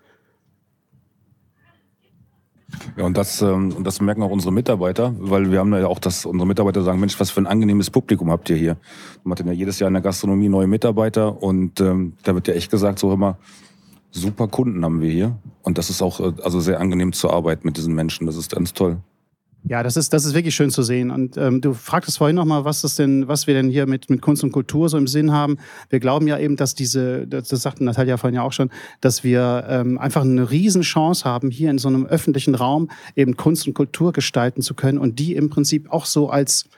Ja, 2.98 3.06
und 3.06 3.16
das, 3.16 3.42
ähm, 3.42 3.84
das 3.84 4.02
merken 4.02 4.22
auch 4.22 4.30
unsere 4.30 4.52
Mitarbeiter, 4.52 5.16
weil 5.18 5.50
wir 5.50 5.60
haben 5.60 5.74
ja 5.74 5.88
auch, 5.88 6.00
dass 6.00 6.26
unsere 6.26 6.46
Mitarbeiter 6.46 6.84
sagen, 6.84 7.00
Mensch, 7.00 7.18
was 7.20 7.32
für 7.32 7.40
ein 7.40 7.48
angenehmes 7.48 7.90
Publikum 7.90 8.30
habt 8.30 8.50
ihr 8.50 8.58
hier. 8.58 8.78
Man 9.24 9.38
hat 9.38 9.46
ja 9.46 9.52
jedes 9.54 9.80
Jahr 9.80 9.88
in 9.88 9.94
der 9.94 10.04
Gastronomie 10.04 10.50
neue 10.50 10.68
Mitarbeiter 10.68 11.42
und 11.42 11.80
ähm, 11.80 12.14
da 12.24 12.36
wird 12.36 12.50
ja 12.50 12.54
echt 12.54 12.70
gesagt, 12.70 13.00
so 13.00 13.14
immer, 13.14 13.38
super 14.12 14.50
Kunden 14.50 14.84
haben 14.84 15.02
wir 15.02 15.10
hier. 15.10 15.38
Und 15.64 15.78
das 15.78 15.90
ist 15.90 16.02
auch 16.02 16.20
äh, 16.20 16.34
also 16.44 16.60
sehr 16.60 16.82
angenehm 16.82 17.14
zur 17.14 17.34
Arbeit 17.34 17.64
mit 17.64 17.78
diesen 17.78 17.96
Menschen. 17.96 18.28
Das 18.28 18.36
ist 18.36 18.52
ganz 18.52 18.74
toll. 18.74 18.98
Ja, 19.68 19.84
das 19.84 19.98
ist, 19.98 20.14
das 20.14 20.26
ist 20.26 20.34
wirklich 20.34 20.56
schön 20.56 20.70
zu 20.70 20.84
sehen. 20.84 21.12
Und 21.12 21.36
ähm, 21.38 21.60
du 21.60 21.74
fragtest 21.74 22.18
vorhin 22.18 22.36
nochmal, 22.36 22.64
was 22.64 22.82
das 22.82 22.96
denn, 22.96 23.28
was 23.28 23.46
wir 23.46 23.54
denn 23.54 23.70
hier 23.70 23.88
mit, 23.88 24.10
mit 24.10 24.22
Kunst 24.22 24.44
und 24.44 24.52
Kultur 24.52 24.88
so 24.88 24.98
im 24.98 25.06
Sinn 25.06 25.32
haben. 25.32 25.58
Wir 25.90 26.00
glauben 26.00 26.28
ja 26.28 26.40
eben, 26.40 26.56
dass 26.56 26.76
diese, 26.76 27.28
das, 27.28 27.50
das 27.50 27.62
sagte 27.62 27.84
Natalia 27.84 28.18
vorhin 28.18 28.36
ja 28.36 28.42
auch 28.42 28.54
schon, 28.54 28.70
dass 29.02 29.24
wir 29.24 29.66
ähm, 29.68 29.98
einfach 29.98 30.22
eine 30.22 30.50
Riesenchance 30.50 31.26
haben, 31.26 31.52
hier 31.52 31.70
in 31.70 31.78
so 31.78 31.90
einem 31.90 32.06
öffentlichen 32.06 32.56
Raum 32.56 32.90
eben 33.16 33.36
Kunst 33.36 33.68
und 33.68 33.74
Kultur 33.74 34.14
gestalten 34.14 34.62
zu 34.62 34.74
können 34.76 34.98
und 34.98 35.20
die 35.20 35.36
im 35.36 35.50
Prinzip 35.50 35.92
auch 35.92 36.06
so 36.06 36.30
als 36.30 36.70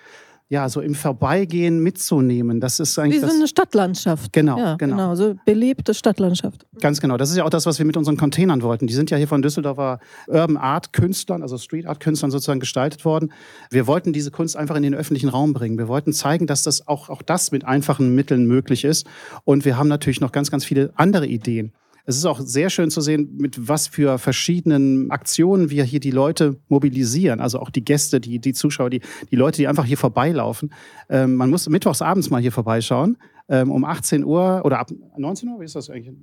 ja, 0.52 0.68
so 0.68 0.82
im 0.82 0.96
Vorbeigehen 0.96 1.80
mitzunehmen. 1.82 2.60
Das 2.60 2.82
ist 2.82 3.00
eigentlich. 3.00 3.22
Wie 3.22 3.26
so 3.26 3.34
eine 3.34 3.48
Stadtlandschaft. 3.48 4.34
Genau, 4.34 4.58
ja, 4.58 4.76
genau. 4.76 4.98
genau. 4.98 5.16
So 5.16 5.36
belebte 5.46 5.94
Stadtlandschaft. 5.94 6.66
Ganz 6.82 7.00
genau. 7.00 7.16
Das 7.16 7.30
ist 7.30 7.38
ja 7.38 7.46
auch 7.46 7.50
das, 7.50 7.66
was 7.66 7.80
wir 7.80 7.86
mit 7.86 7.96
unseren 7.96 8.18
Containern 8.18 8.62
wollten. 8.62 8.86
Die 8.86 8.94
sind 8.94 9.10
ja 9.10 9.16
hier 9.16 9.30
von 9.30 9.42
Düsseldorfer 9.42 10.00
Urban 10.28 10.58
Art 10.58 10.92
Künstlern, 10.92 11.42
also 11.42 11.58
Street 11.58 11.86
Art 11.86 12.02
Künstlern 12.02 12.32
sozusagen 12.32 12.60
gestaltet 12.60 13.06
worden. 13.06 13.32
Wir 13.70 13.88
wollten 13.88 14.12
diese 14.12 14.30
Kunst 14.30 14.58
einfach 14.58 14.76
in 14.76 14.84
den 14.84 14.94
öffentlichen 14.94 15.30
Raum 15.30 15.54
bringen. 15.54 15.78
Wir 15.78 15.88
wollten 15.88 16.12
zeigen, 16.12 16.48
dass 16.48 16.64
das 16.64 16.86
auch, 16.86 17.08
auch 17.08 17.22
das 17.22 17.54
mit 17.54 17.64
einfachen 17.64 18.14
Mitteln 18.14 18.46
möglich 18.46 18.84
ist. 18.84 19.08
Und 19.46 19.64
wir 19.64 19.78
haben 19.78 19.88
natürlich 19.88 20.20
noch 20.20 20.34
ganz, 20.34 20.52
ganz 20.52 20.66
viele 20.66 20.92
andere 20.98 21.28
Ideen. 21.28 21.72
Es 22.06 22.18
ist 22.18 22.26
auch 22.26 22.40
sehr 22.40 22.70
schön 22.70 22.90
zu 22.90 23.02
sehen, 23.02 23.36
mit 23.38 23.68
was 23.68 23.88
für 23.88 24.18
verschiedenen 24.18 25.12
Aktionen 25.12 25.70
wir 25.70 25.84
hier 25.84 26.00
die 26.00 26.12
Leute 26.12 26.58
mobilisieren. 26.68 27.40
Also 27.40 27.60
auch 27.60 27.70
die 27.70 27.84
Gäste, 27.84 28.20
die, 28.20 28.40
die 28.40 28.54
Zuschauer, 28.54 28.90
die, 28.90 29.02
die 29.30 29.36
Leute, 29.36 29.58
die 29.58 29.68
einfach 29.68 29.86
hier 29.86 29.98
vorbeilaufen. 29.98 30.74
Ähm, 31.10 31.36
man 31.36 31.50
muss 31.50 31.70
mittwochs 31.70 32.02
abends 32.02 32.30
mal 32.30 32.42
hier 32.42 32.52
vorbeischauen. 32.52 33.18
Ähm, 33.50 33.72
um 33.72 33.84
18 33.84 34.24
Uhr 34.24 34.62
oder 34.64 34.80
ab 34.80 34.90
19 35.18 35.50
Uhr, 35.50 35.60
wie 35.60 35.66
ist 35.66 35.76
das 35.76 35.90
eigentlich? 35.90 36.16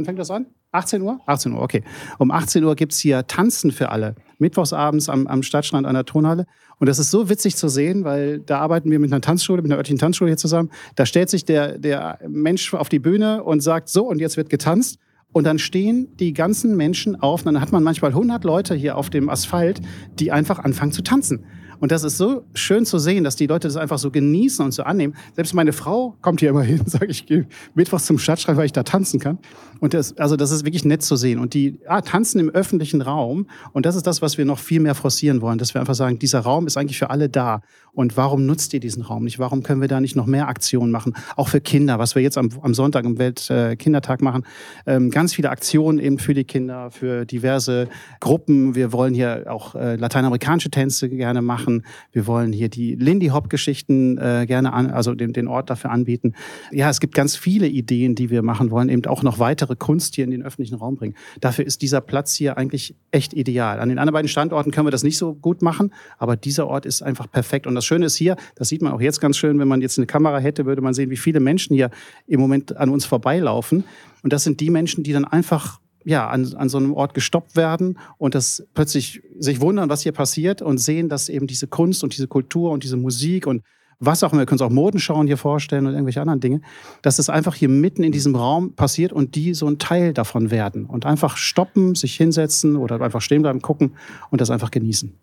Wann 0.00 0.06
fängt 0.06 0.18
das 0.18 0.30
an? 0.30 0.46
18 0.72 1.02
Uhr? 1.02 1.20
18 1.26 1.52
Uhr, 1.52 1.60
okay. 1.60 1.84
Um 2.18 2.30
18 2.30 2.64
Uhr 2.64 2.74
gibt 2.74 2.92
es 2.92 3.00
hier 3.00 3.26
Tanzen 3.26 3.70
für 3.70 3.90
alle. 3.90 4.14
Mittwochsabends 4.38 5.10
am, 5.10 5.26
am 5.26 5.42
Stadtstrand 5.42 5.86
an 5.86 5.92
der 5.92 6.06
Tonhalle. 6.06 6.46
Und 6.78 6.88
das 6.88 6.98
ist 6.98 7.10
so 7.10 7.28
witzig 7.28 7.54
zu 7.54 7.68
sehen, 7.68 8.02
weil 8.04 8.38
da 8.38 8.60
arbeiten 8.60 8.90
wir 8.90 8.98
mit 8.98 9.12
einer 9.12 9.20
Tanzschule, 9.20 9.60
mit 9.60 9.70
einer 9.70 9.76
örtlichen 9.76 9.98
Tanzschule 9.98 10.30
hier 10.30 10.38
zusammen. 10.38 10.70
Da 10.96 11.04
stellt 11.04 11.28
sich 11.28 11.44
der, 11.44 11.76
der 11.76 12.18
Mensch 12.26 12.72
auf 12.72 12.88
die 12.88 12.98
Bühne 12.98 13.44
und 13.44 13.60
sagt, 13.60 13.90
so, 13.90 14.08
und 14.08 14.20
jetzt 14.20 14.38
wird 14.38 14.48
getanzt. 14.48 14.98
Und 15.32 15.44
dann 15.44 15.58
stehen 15.58 16.16
die 16.16 16.32
ganzen 16.32 16.78
Menschen 16.78 17.14
auf. 17.20 17.44
Und 17.44 17.52
dann 17.52 17.60
hat 17.60 17.72
man 17.72 17.82
manchmal 17.82 18.12
100 18.12 18.42
Leute 18.44 18.74
hier 18.74 18.96
auf 18.96 19.10
dem 19.10 19.28
Asphalt, 19.28 19.82
die 20.18 20.32
einfach 20.32 20.60
anfangen 20.60 20.92
zu 20.92 21.02
tanzen. 21.02 21.44
Und 21.80 21.92
das 21.92 22.04
ist 22.04 22.18
so 22.18 22.44
schön 22.54 22.84
zu 22.84 22.98
sehen, 22.98 23.24
dass 23.24 23.36
die 23.36 23.46
Leute 23.46 23.66
das 23.66 23.76
einfach 23.76 23.98
so 23.98 24.10
genießen 24.10 24.64
und 24.64 24.72
so 24.72 24.82
annehmen. 24.82 25.14
Selbst 25.34 25.54
meine 25.54 25.72
Frau 25.72 26.16
kommt 26.20 26.40
hier 26.40 26.50
immer 26.50 26.62
hin 26.70 26.82
sagt, 26.86 27.10
ich 27.10 27.26
gehe 27.26 27.46
mittwochs 27.74 28.06
zum 28.06 28.18
Stadtstrand, 28.18 28.58
weil 28.58 28.66
ich 28.66 28.72
da 28.72 28.82
tanzen 28.82 29.18
kann. 29.18 29.38
Und 29.80 29.94
das, 29.94 30.16
also 30.18 30.36
das 30.36 30.50
ist 30.50 30.64
wirklich 30.64 30.84
nett 30.84 31.02
zu 31.02 31.16
sehen. 31.16 31.38
Und 31.38 31.54
die 31.54 31.78
ah, 31.86 32.02
tanzen 32.02 32.38
im 32.38 32.50
öffentlichen 32.50 33.00
Raum. 33.00 33.46
Und 33.72 33.86
das 33.86 33.96
ist 33.96 34.06
das, 34.06 34.20
was 34.22 34.38
wir 34.38 34.44
noch 34.44 34.58
viel 34.58 34.80
mehr 34.80 34.94
forcieren 34.94 35.40
wollen, 35.40 35.58
dass 35.58 35.74
wir 35.74 35.80
einfach 35.80 35.94
sagen, 35.94 36.18
dieser 36.18 36.40
Raum 36.40 36.66
ist 36.66 36.76
eigentlich 36.76 36.98
für 36.98 37.10
alle 37.10 37.28
da. 37.28 37.62
Und 37.92 38.16
warum 38.16 38.46
nutzt 38.46 38.72
ihr 38.74 38.80
diesen 38.80 39.02
Raum 39.02 39.24
nicht? 39.24 39.38
Warum 39.38 39.62
können 39.62 39.80
wir 39.80 39.88
da 39.88 40.00
nicht 40.00 40.16
noch 40.16 40.26
mehr 40.26 40.48
Aktionen 40.48 40.90
machen? 40.90 41.14
Auch 41.36 41.48
für 41.48 41.60
Kinder, 41.60 41.98
was 41.98 42.14
wir 42.14 42.22
jetzt 42.22 42.38
am, 42.38 42.50
am 42.62 42.74
Sonntag 42.74 43.04
im 43.04 43.18
Weltkindertag 43.18 44.22
machen. 44.22 44.44
Ähm, 44.86 45.10
ganz 45.10 45.34
viele 45.34 45.50
Aktionen 45.50 45.98
eben 45.98 46.18
für 46.18 46.34
die 46.34 46.44
Kinder, 46.44 46.90
für 46.90 47.24
diverse 47.24 47.88
Gruppen. 48.20 48.74
Wir 48.74 48.92
wollen 48.92 49.14
hier 49.14 49.44
auch 49.48 49.74
äh, 49.74 49.96
lateinamerikanische 49.96 50.70
Tänze 50.70 51.08
gerne 51.08 51.42
machen. 51.42 51.84
Wir 52.12 52.26
wollen 52.26 52.52
hier 52.52 52.68
die 52.68 52.94
Lindy 52.94 53.28
Hop 53.28 53.50
Geschichten 53.50 54.18
äh, 54.18 54.46
gerne 54.46 54.72
an, 54.72 54.90
also 54.90 55.14
den, 55.14 55.32
den 55.32 55.48
Ort 55.48 55.70
dafür 55.70 55.90
anbieten. 55.90 56.34
Ja, 56.70 56.90
es 56.90 57.00
gibt 57.00 57.14
ganz 57.14 57.36
viele 57.36 57.66
Ideen, 57.66 58.14
die 58.14 58.30
wir 58.30 58.42
machen 58.42 58.70
wollen, 58.70 58.88
eben 58.88 59.04
auch 59.06 59.22
noch 59.22 59.38
weitere 59.38 59.76
Kunst 59.76 60.14
hier 60.14 60.24
in 60.24 60.30
den 60.30 60.42
öffentlichen 60.42 60.76
Raum 60.76 60.96
bringen. 60.96 61.14
Dafür 61.40 61.66
ist 61.66 61.82
dieser 61.82 62.00
Platz 62.00 62.34
hier 62.34 62.56
eigentlich 62.56 62.94
echt 63.10 63.34
ideal. 63.34 63.80
An 63.80 63.88
den 63.88 63.98
anderen 63.98 64.14
beiden 64.14 64.28
Standorten 64.28 64.70
können 64.70 64.86
wir 64.86 64.90
das 64.92 65.02
nicht 65.02 65.18
so 65.18 65.34
gut 65.34 65.62
machen, 65.62 65.92
aber 66.18 66.36
dieser 66.36 66.66
Ort 66.66 66.86
ist 66.86 67.02
einfach 67.02 67.30
perfekt. 67.30 67.66
Und 67.66 67.74
das 67.80 67.86
Schöne 67.86 68.06
ist 68.06 68.16
hier, 68.16 68.36
das 68.54 68.68
sieht 68.68 68.82
man 68.82 68.92
auch 68.92 69.00
jetzt 69.00 69.20
ganz 69.20 69.36
schön, 69.36 69.58
wenn 69.58 69.68
man 69.68 69.80
jetzt 69.80 69.98
eine 69.98 70.06
Kamera 70.06 70.38
hätte, 70.38 70.66
würde 70.66 70.82
man 70.82 70.94
sehen, 70.94 71.10
wie 71.10 71.16
viele 71.16 71.40
Menschen 71.40 71.74
hier 71.74 71.90
im 72.26 72.40
Moment 72.40 72.76
an 72.76 72.90
uns 72.90 73.04
vorbeilaufen. 73.04 73.84
Und 74.22 74.32
das 74.32 74.44
sind 74.44 74.60
die 74.60 74.70
Menschen, 74.70 75.02
die 75.02 75.12
dann 75.12 75.24
einfach 75.24 75.80
ja, 76.04 76.28
an, 76.28 76.54
an 76.54 76.68
so 76.68 76.78
einem 76.78 76.94
Ort 76.94 77.14
gestoppt 77.14 77.56
werden 77.56 77.98
und 78.18 78.34
das 78.34 78.66
plötzlich 78.74 79.22
sich 79.38 79.60
wundern, 79.60 79.88
was 79.88 80.02
hier 80.02 80.12
passiert 80.12 80.62
und 80.62 80.78
sehen, 80.78 81.08
dass 81.08 81.28
eben 81.28 81.46
diese 81.46 81.66
Kunst 81.66 82.02
und 82.02 82.14
diese 82.14 82.26
Kultur 82.26 82.70
und 82.70 82.84
diese 82.84 82.96
Musik 82.96 83.46
und 83.46 83.62
was 84.02 84.24
auch 84.24 84.32
immer, 84.32 84.40
wir 84.40 84.46
können 84.46 84.60
uns 84.60 84.62
auch 84.62 84.74
Modenschauen 84.74 85.26
hier 85.26 85.36
vorstellen 85.36 85.86
und 85.86 85.92
irgendwelche 85.92 86.22
anderen 86.22 86.40
Dinge, 86.40 86.62
dass 87.02 87.18
es 87.18 87.28
einfach 87.28 87.54
hier 87.54 87.68
mitten 87.68 88.02
in 88.02 88.12
diesem 88.12 88.34
Raum 88.34 88.74
passiert 88.74 89.12
und 89.12 89.34
die 89.34 89.52
so 89.52 89.66
ein 89.66 89.78
Teil 89.78 90.14
davon 90.14 90.50
werden 90.50 90.86
und 90.86 91.04
einfach 91.04 91.36
stoppen, 91.36 91.94
sich 91.94 92.16
hinsetzen 92.16 92.76
oder 92.76 92.98
einfach 93.02 93.20
stehen 93.20 93.42
bleiben, 93.42 93.60
gucken 93.60 93.94
und 94.30 94.40
das 94.40 94.50
einfach 94.50 94.70
genießen. 94.70 95.18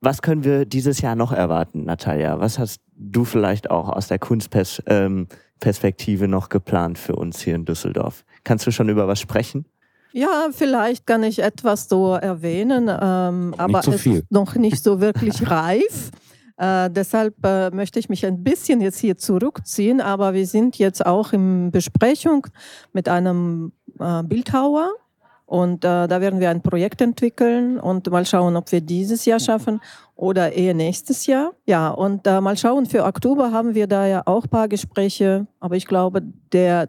Was 0.00 0.22
können 0.22 0.44
wir 0.44 0.66
dieses 0.66 1.00
Jahr 1.00 1.16
noch 1.16 1.32
erwarten, 1.32 1.84
Natalia? 1.84 2.38
Was 2.38 2.58
hast 2.58 2.80
du 2.96 3.24
vielleicht 3.24 3.70
auch 3.70 3.88
aus 3.88 4.08
der 4.08 4.18
Kunstperspektive 4.18 6.28
noch 6.28 6.48
geplant 6.48 6.98
für 6.98 7.16
uns 7.16 7.40
hier 7.40 7.54
in 7.54 7.64
Düsseldorf? 7.64 8.24
Kannst 8.44 8.66
du 8.66 8.70
schon 8.70 8.88
über 8.88 9.08
was 9.08 9.20
sprechen? 9.20 9.66
Ja, 10.12 10.48
vielleicht 10.52 11.06
kann 11.06 11.22
ich 11.22 11.40
etwas 11.40 11.88
so 11.88 12.14
erwähnen, 12.14 12.88
ähm, 12.88 13.54
aber 13.58 13.82
so 13.82 13.92
es 13.92 14.06
ist 14.06 14.30
noch 14.30 14.54
nicht 14.54 14.82
so 14.82 15.00
wirklich 15.00 15.50
reif. 15.50 16.10
Äh, 16.56 16.90
deshalb 16.90 17.34
äh, 17.44 17.70
möchte 17.70 17.98
ich 17.98 18.08
mich 18.08 18.24
ein 18.24 18.42
bisschen 18.42 18.80
jetzt 18.80 18.98
hier 18.98 19.18
zurückziehen, 19.18 20.00
aber 20.00 20.32
wir 20.32 20.46
sind 20.46 20.78
jetzt 20.78 21.04
auch 21.04 21.32
in 21.32 21.70
Besprechung 21.70 22.46
mit 22.92 23.10
einem 23.10 23.72
äh, 24.00 24.22
Bildhauer 24.22 24.90
und 25.46 25.84
äh, 25.84 26.08
da 26.08 26.20
werden 26.20 26.40
wir 26.40 26.50
ein 26.50 26.60
Projekt 26.60 27.00
entwickeln 27.00 27.78
und 27.78 28.10
mal 28.10 28.26
schauen, 28.26 28.56
ob 28.56 28.70
wir 28.72 28.80
dieses 28.80 29.24
Jahr 29.24 29.38
schaffen 29.38 29.80
oder 30.16 30.52
eher 30.52 30.74
nächstes 30.74 31.26
Jahr. 31.26 31.52
Ja, 31.66 31.90
und 31.90 32.26
äh, 32.26 32.40
mal 32.40 32.56
schauen, 32.56 32.86
für 32.86 33.04
Oktober 33.04 33.52
haben 33.52 33.74
wir 33.74 33.86
da 33.86 34.06
ja 34.06 34.22
auch 34.26 34.44
ein 34.44 34.50
paar 34.50 34.68
Gespräche, 34.68 35.46
aber 35.60 35.76
ich 35.76 35.86
glaube, 35.86 36.22
der 36.52 36.88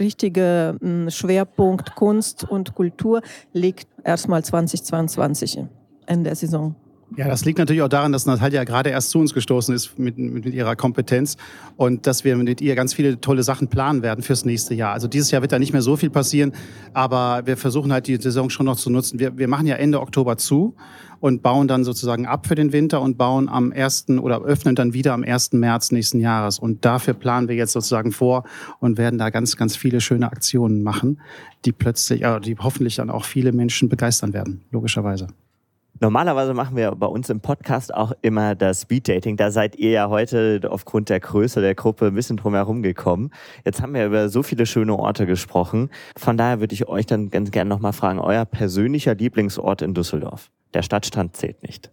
richtige 0.00 0.78
Schwerpunkt 1.08 1.96
Kunst 1.96 2.48
und 2.48 2.74
Kultur 2.74 3.20
liegt 3.52 3.88
erstmal 4.04 4.44
2022 4.44 5.64
in 6.06 6.24
der 6.24 6.36
Saison. 6.36 6.76
Ja, 7.16 7.26
das 7.26 7.44
liegt 7.44 7.58
natürlich 7.58 7.80
auch 7.82 7.88
daran, 7.88 8.12
dass 8.12 8.26
Natalia 8.26 8.64
gerade 8.64 8.90
erst 8.90 9.10
zu 9.10 9.18
uns 9.18 9.32
gestoßen 9.32 9.74
ist 9.74 9.98
mit, 9.98 10.18
mit, 10.18 10.46
ihrer 10.46 10.76
Kompetenz 10.76 11.36
und 11.76 12.06
dass 12.06 12.22
wir 12.22 12.36
mit 12.36 12.60
ihr 12.60 12.74
ganz 12.74 12.92
viele 12.92 13.20
tolle 13.20 13.42
Sachen 13.42 13.68
planen 13.68 14.02
werden 14.02 14.22
fürs 14.22 14.44
nächste 14.44 14.74
Jahr. 14.74 14.92
Also 14.92 15.08
dieses 15.08 15.30
Jahr 15.30 15.40
wird 15.40 15.52
da 15.52 15.58
nicht 15.58 15.72
mehr 15.72 15.80
so 15.80 15.96
viel 15.96 16.10
passieren, 16.10 16.52
aber 16.92 17.46
wir 17.46 17.56
versuchen 17.56 17.92
halt 17.92 18.08
die 18.08 18.16
Saison 18.16 18.50
schon 18.50 18.66
noch 18.66 18.76
zu 18.76 18.90
nutzen. 18.90 19.18
Wir, 19.18 19.38
wir 19.38 19.48
machen 19.48 19.66
ja 19.66 19.76
Ende 19.76 20.00
Oktober 20.00 20.36
zu 20.36 20.76
und 21.20 21.42
bauen 21.42 21.66
dann 21.66 21.82
sozusagen 21.82 22.26
ab 22.26 22.46
für 22.46 22.54
den 22.54 22.72
Winter 22.72 23.00
und 23.00 23.16
bauen 23.16 23.48
am 23.48 23.72
1. 23.72 24.10
oder 24.20 24.42
öffnen 24.42 24.74
dann 24.74 24.92
wieder 24.92 25.14
am 25.14 25.24
1. 25.24 25.54
März 25.54 25.90
nächsten 25.90 26.20
Jahres. 26.20 26.58
Und 26.58 26.84
dafür 26.84 27.14
planen 27.14 27.48
wir 27.48 27.56
jetzt 27.56 27.72
sozusagen 27.72 28.12
vor 28.12 28.44
und 28.80 28.98
werden 28.98 29.18
da 29.18 29.30
ganz, 29.30 29.56
ganz 29.56 29.76
viele 29.76 30.00
schöne 30.00 30.30
Aktionen 30.30 30.82
machen, 30.82 31.20
die 31.64 31.72
plötzlich, 31.72 32.20
ja, 32.20 32.38
die 32.38 32.56
hoffentlich 32.58 32.96
dann 32.96 33.10
auch 33.10 33.24
viele 33.24 33.52
Menschen 33.52 33.88
begeistern 33.88 34.34
werden, 34.34 34.62
logischerweise. 34.70 35.28
Normalerweise 36.00 36.54
machen 36.54 36.76
wir 36.76 36.92
bei 36.92 37.06
uns 37.06 37.28
im 37.28 37.40
Podcast 37.40 37.92
auch 37.92 38.12
immer 38.22 38.54
das 38.54 38.82
Speed 38.82 39.08
Dating. 39.08 39.36
Da 39.36 39.50
seid 39.50 39.76
ihr 39.76 39.90
ja 39.90 40.08
heute 40.08 40.60
aufgrund 40.70 41.08
der 41.08 41.18
Größe 41.18 41.60
der 41.60 41.74
Gruppe 41.74 42.06
ein 42.06 42.14
bisschen 42.14 42.36
drum 42.36 42.54
herum 42.54 42.82
gekommen. 42.82 43.30
Jetzt 43.64 43.82
haben 43.82 43.94
wir 43.94 44.06
über 44.06 44.28
so 44.28 44.44
viele 44.44 44.64
schöne 44.66 44.96
Orte 44.96 45.26
gesprochen. 45.26 45.90
Von 46.16 46.36
daher 46.36 46.60
würde 46.60 46.74
ich 46.74 46.86
euch 46.88 47.06
dann 47.06 47.30
ganz 47.30 47.50
gerne 47.50 47.68
nochmal 47.68 47.92
fragen, 47.92 48.20
euer 48.20 48.44
persönlicher 48.44 49.16
Lieblingsort 49.16 49.82
in 49.82 49.92
Düsseldorf. 49.92 50.50
Der 50.72 50.82
Stadtstrand 50.82 51.36
zählt 51.36 51.64
nicht. 51.64 51.90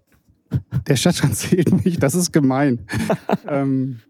Der 0.88 0.96
Stadtstrand 0.96 1.36
zählt 1.36 1.86
nicht, 1.86 2.04
das 2.04 2.14
ist 2.14 2.32
gemein. 2.32 2.86
ähm, 3.48 4.02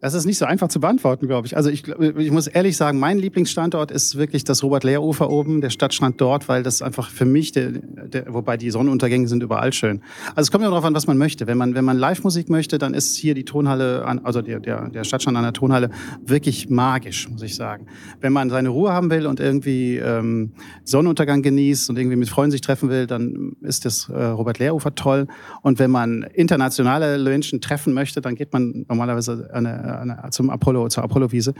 das 0.00 0.14
ist 0.14 0.26
nicht 0.26 0.38
so 0.38 0.44
einfach 0.44 0.68
zu 0.68 0.78
beantworten, 0.78 1.26
glaube 1.26 1.46
ich. 1.46 1.56
Also 1.56 1.70
ich, 1.70 1.82
glaub- 1.82 2.00
ich 2.00 2.30
muss 2.30 2.46
ehrlich 2.46 2.76
sagen, 2.76 3.00
mein 3.00 3.18
Lieblingsstandort 3.18 3.90
ist 3.90 4.16
wirklich 4.16 4.44
das 4.44 4.62
Robert-Lehr-Ufer 4.62 5.28
oben, 5.28 5.60
der 5.60 5.70
Stadtstrand 5.70 6.20
dort, 6.20 6.48
weil 6.48 6.62
das 6.62 6.82
einfach 6.82 7.10
für 7.10 7.24
mich, 7.24 7.50
der, 7.50 7.70
der, 7.72 8.32
wobei 8.32 8.56
die 8.56 8.70
Sonnenuntergänge 8.70 9.26
sind 9.26 9.42
überall 9.42 9.72
schön. 9.72 10.00
Also 10.36 10.42
es 10.42 10.50
kommt 10.52 10.62
ja 10.62 10.70
darauf 10.70 10.84
an, 10.84 10.94
was 10.94 11.08
man 11.08 11.18
möchte. 11.18 11.48
Wenn 11.48 11.58
man, 11.58 11.74
wenn 11.74 11.84
man 11.84 11.98
Live-Musik 11.98 12.48
möchte, 12.48 12.78
dann 12.78 12.94
ist 12.94 13.16
hier 13.16 13.34
die 13.34 13.44
Tonhalle, 13.44 14.04
an, 14.04 14.20
also 14.20 14.40
der, 14.40 14.60
der, 14.60 14.88
der 14.88 15.02
Stadtstrand 15.02 15.36
an 15.36 15.42
der 15.42 15.52
Tonhalle 15.52 15.90
wirklich 16.24 16.70
magisch, 16.70 17.28
muss 17.28 17.42
ich 17.42 17.56
sagen. 17.56 17.86
Wenn 18.20 18.32
man 18.32 18.50
seine 18.50 18.68
Ruhe 18.68 18.92
haben 18.92 19.10
will 19.10 19.26
und 19.26 19.40
irgendwie 19.40 19.96
ähm, 19.96 20.52
Sonnenuntergang 20.84 21.42
genießt 21.42 21.90
und 21.90 21.98
irgendwie 21.98 22.16
mit 22.16 22.28
Freunden 22.28 22.52
sich 22.52 22.60
treffen 22.60 22.88
will, 22.88 23.08
dann 23.08 23.56
ist 23.62 23.84
das 23.84 24.08
äh, 24.08 24.16
Robert-Lehr-Ufer 24.16 24.94
toll. 24.94 25.26
Und 25.62 25.80
wenn 25.80 25.90
man 25.90 26.22
internationale 26.34 27.18
Menschen 27.18 27.60
treffen 27.60 27.94
möchte, 27.94 28.20
dann 28.20 28.36
geht 28.36 28.52
man 28.52 28.84
normalerweise 28.88 29.50
an 29.52 29.66
eine, 29.66 29.87
eine, 29.88 30.30
zum 30.30 30.50
Apollo, 30.50 30.88
zur 30.88 31.04
Apollo-Wiese 31.04 31.54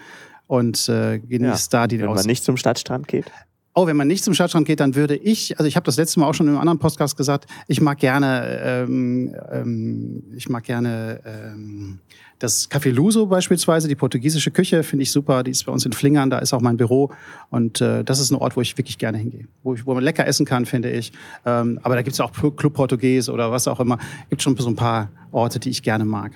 und 0.47 0.89
äh, 0.89 1.19
genießt 1.19 1.73
da 1.73 1.87
die 1.87 2.01
Wenn 2.01 2.13
man 2.13 2.27
nicht 2.27 2.45
zum 2.45 2.57
Stadtstrand 2.57 3.09
geht. 3.09 3.31
Oh, 3.75 3.87
wenn 3.87 3.97
man 3.97 4.09
nicht 4.09 4.25
zum 4.25 4.35
Stadtstrand 4.35 4.67
geht, 4.67 4.81
dann 4.81 4.97
würde 4.97 5.15
ich, 5.15 5.57
also 5.57 5.69
ich 5.69 5.77
habe 5.77 5.85
das 5.85 5.97
letzte 5.97 6.19
Mal 6.19 6.27
auch 6.27 6.35
schon 6.35 6.47
in 6.47 6.53
einem 6.53 6.61
anderen 6.61 6.81
Podcast 6.81 7.17
gesagt, 7.17 7.47
ich 7.69 7.81
mag 7.81 7.99
gerne, 7.99 8.61
ähm, 8.61 9.37
ähm, 9.53 10.25
ich 10.35 10.49
mag 10.49 10.65
gerne 10.65 11.21
ähm, 11.25 12.01
das 12.41 12.71
Café 12.71 12.91
Luso 12.91 13.27
beispielsweise, 13.27 13.87
die 13.87 13.95
portugiesische 13.95 14.51
Küche 14.51 14.83
finde 14.83 15.05
ich 15.05 15.13
super. 15.13 15.43
Die 15.43 15.51
ist 15.51 15.65
bei 15.65 15.73
uns 15.73 15.85
in 15.85 15.93
Flingern, 15.93 16.31
da 16.31 16.39
ist 16.39 16.53
auch 16.53 16.61
mein 16.61 16.77
Büro 16.77 17.13
und 17.51 17.81
äh, 17.81 18.03
das 18.05 18.21
ist 18.21 18.31
ein 18.31 18.37
Ort, 18.37 18.57
wo 18.57 18.61
ich 18.61 18.77
wirklich 18.77 18.99
gerne 18.99 19.19
hingehe, 19.19 19.47
wo, 19.63 19.75
ich, 19.75 19.87
wo 19.87 19.95
man 19.95 20.03
lecker 20.03 20.27
essen 20.27 20.47
kann, 20.47 20.67
finde 20.67 20.91
ich. 20.91 21.13
Ähm, 21.45 21.79
aber 21.83 21.95
da 21.95 22.03
gibt 22.03 22.15
es 22.15 22.21
auch 22.21 22.33
Club 22.33 22.75
Portugues 22.75 23.29
oder 23.29 23.51
was 23.51 23.69
auch 23.69 23.81
immer. 23.81 23.99
Gibt 24.31 24.43
schon 24.43 24.57
so 24.57 24.69
ein 24.69 24.77
paar 24.77 25.11
Orte, 25.31 25.59
die 25.59 25.71
ich 25.71 25.83
gerne 25.83 26.05
mag. 26.05 26.33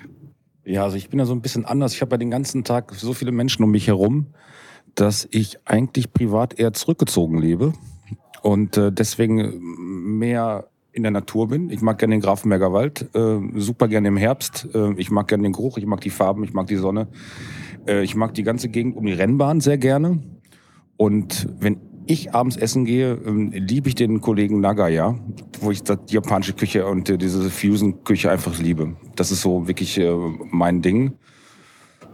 Ja, 0.65 0.83
also 0.83 0.97
ich 0.97 1.09
bin 1.09 1.19
ja 1.19 1.25
so 1.25 1.33
ein 1.33 1.41
bisschen 1.41 1.65
anders. 1.65 1.93
Ich 1.93 2.01
habe 2.01 2.11
ja 2.11 2.17
den 2.17 2.31
ganzen 2.31 2.63
Tag 2.63 2.93
so 2.95 3.13
viele 3.13 3.31
Menschen 3.31 3.63
um 3.63 3.71
mich 3.71 3.87
herum 3.87 4.27
dass 4.95 5.27
ich 5.31 5.57
eigentlich 5.65 6.13
privat 6.13 6.59
eher 6.59 6.73
zurückgezogen 6.73 7.39
lebe 7.39 7.73
und 8.41 8.77
äh, 8.77 8.91
deswegen 8.91 9.59
mehr 10.17 10.67
in 10.91 11.03
der 11.03 11.11
Natur 11.11 11.47
bin. 11.47 11.71
Ich 11.71 11.81
mag 11.81 11.97
gerne 11.97 12.15
den 12.15 12.21
Grafenberger 12.21 12.71
Wald, 12.71 13.09
äh, 13.15 13.39
super 13.55 13.87
gerne 13.87 14.09
im 14.09 14.17
Herbst. 14.17 14.67
Äh, 14.75 14.93
ich 14.97 15.09
mag 15.09 15.27
gerne 15.27 15.43
den 15.43 15.53
Geruch, 15.53 15.77
ich 15.77 15.85
mag 15.85 16.01
die 16.01 16.11
Farben, 16.11 16.43
ich 16.43 16.53
mag 16.53 16.67
die 16.67 16.75
Sonne. 16.75 17.07
Äh, 17.87 18.03
ich 18.03 18.15
mag 18.15 18.35
die 18.35 18.43
ganze 18.43 18.69
Gegend 18.69 18.95
um 18.95 19.05
die 19.05 19.13
Rennbahn 19.13 19.59
sehr 19.59 19.79
gerne. 19.79 20.19
Und 20.97 21.49
wenn 21.59 21.81
ich 22.07 22.33
abends 22.33 22.57
essen 22.57 22.85
gehe, 22.85 23.17
ähm, 23.25 23.51
liebe 23.51 23.89
ich 23.89 23.95
den 23.95 24.21
Kollegen 24.21 24.59
Nagaya, 24.59 25.17
wo 25.61 25.71
ich 25.71 25.83
die 25.83 25.95
japanische 26.09 26.53
Küche 26.53 26.85
und 26.85 27.09
äh, 27.09 27.17
diese 27.17 27.49
Fusion-Küche 27.49 28.31
einfach 28.31 28.59
liebe. 28.59 28.95
Das 29.15 29.31
ist 29.31 29.41
so 29.41 29.67
wirklich 29.67 29.97
äh, 29.97 30.13
mein 30.51 30.81
Ding 30.81 31.13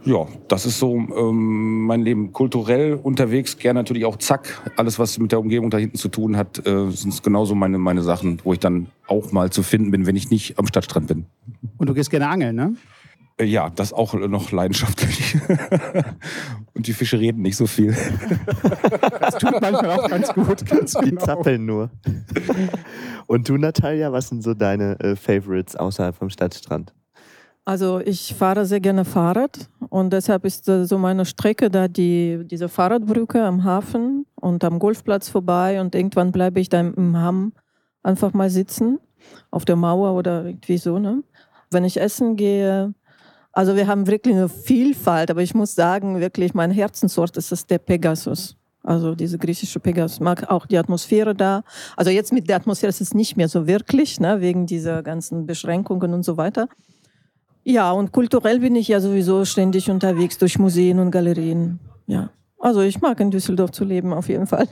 ja, 0.04 0.26
das 0.48 0.64
ist 0.64 0.78
so 0.78 0.94
ähm, 0.94 1.84
mein 1.84 2.00
Leben. 2.00 2.32
Kulturell 2.32 2.94
unterwegs, 2.94 3.58
gerne 3.58 3.80
natürlich 3.80 4.04
auch 4.04 4.16
zack. 4.16 4.72
Alles, 4.76 4.98
was 4.98 5.18
mit 5.18 5.32
der 5.32 5.40
Umgebung 5.40 5.70
da 5.70 5.78
hinten 5.78 5.98
zu 5.98 6.08
tun 6.08 6.36
hat, 6.36 6.66
äh, 6.66 6.90
sind 6.90 7.22
genauso 7.22 7.54
meine, 7.54 7.78
meine 7.78 8.02
Sachen, 8.02 8.40
wo 8.44 8.52
ich 8.52 8.58
dann 8.58 8.86
auch 9.06 9.32
mal 9.32 9.50
zu 9.50 9.62
finden 9.62 9.90
bin, 9.90 10.06
wenn 10.06 10.16
ich 10.16 10.30
nicht 10.30 10.58
am 10.58 10.66
Stadtstrand 10.66 11.08
bin. 11.08 11.26
Und 11.76 11.88
du 11.88 11.94
gehst 11.94 12.10
gerne 12.10 12.28
angeln, 12.28 12.56
ne? 12.56 12.74
Äh, 13.36 13.44
ja, 13.44 13.68
das 13.68 13.92
auch 13.92 14.14
noch 14.14 14.52
leidenschaftlich. 14.52 15.36
Und 16.80 16.86
die 16.86 16.94
Fische 16.94 17.20
reden 17.20 17.42
nicht 17.42 17.58
so 17.58 17.66
viel. 17.66 17.94
Das 19.20 19.34
tut 19.34 19.60
manchmal 19.60 19.90
auch 19.90 20.08
ganz 20.08 20.32
gut. 20.32 20.64
Ganz 20.64 20.94
die 20.94 21.10
genau. 21.10 21.22
zappeln 21.22 21.66
nur. 21.66 21.90
Und 23.26 23.50
du, 23.50 23.58
Natalia, 23.58 24.10
was 24.12 24.30
sind 24.30 24.42
so 24.42 24.54
deine 24.54 24.98
äh, 24.98 25.14
Favorites 25.14 25.76
außerhalb 25.76 26.16
vom 26.16 26.30
Stadtstrand? 26.30 26.94
Also 27.66 28.00
ich 28.00 28.34
fahre 28.34 28.64
sehr 28.64 28.80
gerne 28.80 29.04
Fahrrad 29.04 29.68
und 29.90 30.14
deshalb 30.14 30.46
ist 30.46 30.64
so 30.64 30.96
meine 30.96 31.26
Strecke 31.26 31.70
da 31.70 31.86
die, 31.86 32.44
diese 32.44 32.70
Fahrradbrücke 32.70 33.44
am 33.44 33.62
Hafen 33.62 34.24
und 34.36 34.64
am 34.64 34.78
Golfplatz 34.78 35.28
vorbei 35.28 35.82
und 35.82 35.94
irgendwann 35.94 36.32
bleibe 36.32 36.60
ich 36.60 36.70
da 36.70 36.80
im 36.80 37.14
Hamm 37.18 37.52
einfach 38.02 38.32
mal 38.32 38.48
sitzen 38.48 38.98
auf 39.50 39.66
der 39.66 39.76
Mauer 39.76 40.14
oder 40.14 40.46
irgendwie 40.46 40.78
so. 40.78 40.98
Ne? 40.98 41.22
Wenn 41.70 41.84
ich 41.84 42.00
essen 42.00 42.36
gehe, 42.36 42.94
also 43.52 43.76
wir 43.76 43.86
haben 43.86 44.06
wirklich 44.06 44.34
eine 44.34 44.48
Vielfalt, 44.48 45.30
aber 45.30 45.42
ich 45.42 45.54
muss 45.54 45.74
sagen, 45.74 46.20
wirklich 46.20 46.54
mein 46.54 46.70
Herzensort 46.70 47.36
ist 47.36 47.52
das 47.52 47.66
der 47.66 47.78
Pegasus. 47.78 48.56
Also 48.82 49.14
diese 49.14 49.38
griechische 49.38 49.80
Pegasus 49.80 50.20
mag 50.20 50.50
auch 50.50 50.66
die 50.66 50.78
Atmosphäre 50.78 51.34
da. 51.34 51.64
Also 51.96 52.10
jetzt 52.10 52.32
mit 52.32 52.48
der 52.48 52.56
Atmosphäre 52.56 52.88
ist 52.88 53.00
es 53.00 53.12
nicht 53.12 53.36
mehr 53.36 53.48
so 53.48 53.66
wirklich, 53.66 54.20
ne, 54.20 54.40
wegen 54.40 54.66
dieser 54.66 55.02
ganzen 55.02 55.46
Beschränkungen 55.46 56.14
und 56.14 56.22
so 56.22 56.36
weiter. 56.36 56.68
Ja, 57.62 57.92
und 57.92 58.12
kulturell 58.12 58.60
bin 58.60 58.74
ich 58.74 58.88
ja 58.88 59.00
sowieso 59.00 59.44
ständig 59.44 59.90
unterwegs 59.90 60.38
durch 60.38 60.58
Museen 60.58 60.98
und 60.98 61.10
Galerien. 61.10 61.78
Ja. 62.06 62.30
Also 62.58 62.80
ich 62.80 63.00
mag 63.00 63.20
in 63.20 63.30
Düsseldorf 63.30 63.72
zu 63.72 63.84
leben, 63.84 64.12
auf 64.12 64.28
jeden 64.28 64.46
Fall. 64.46 64.66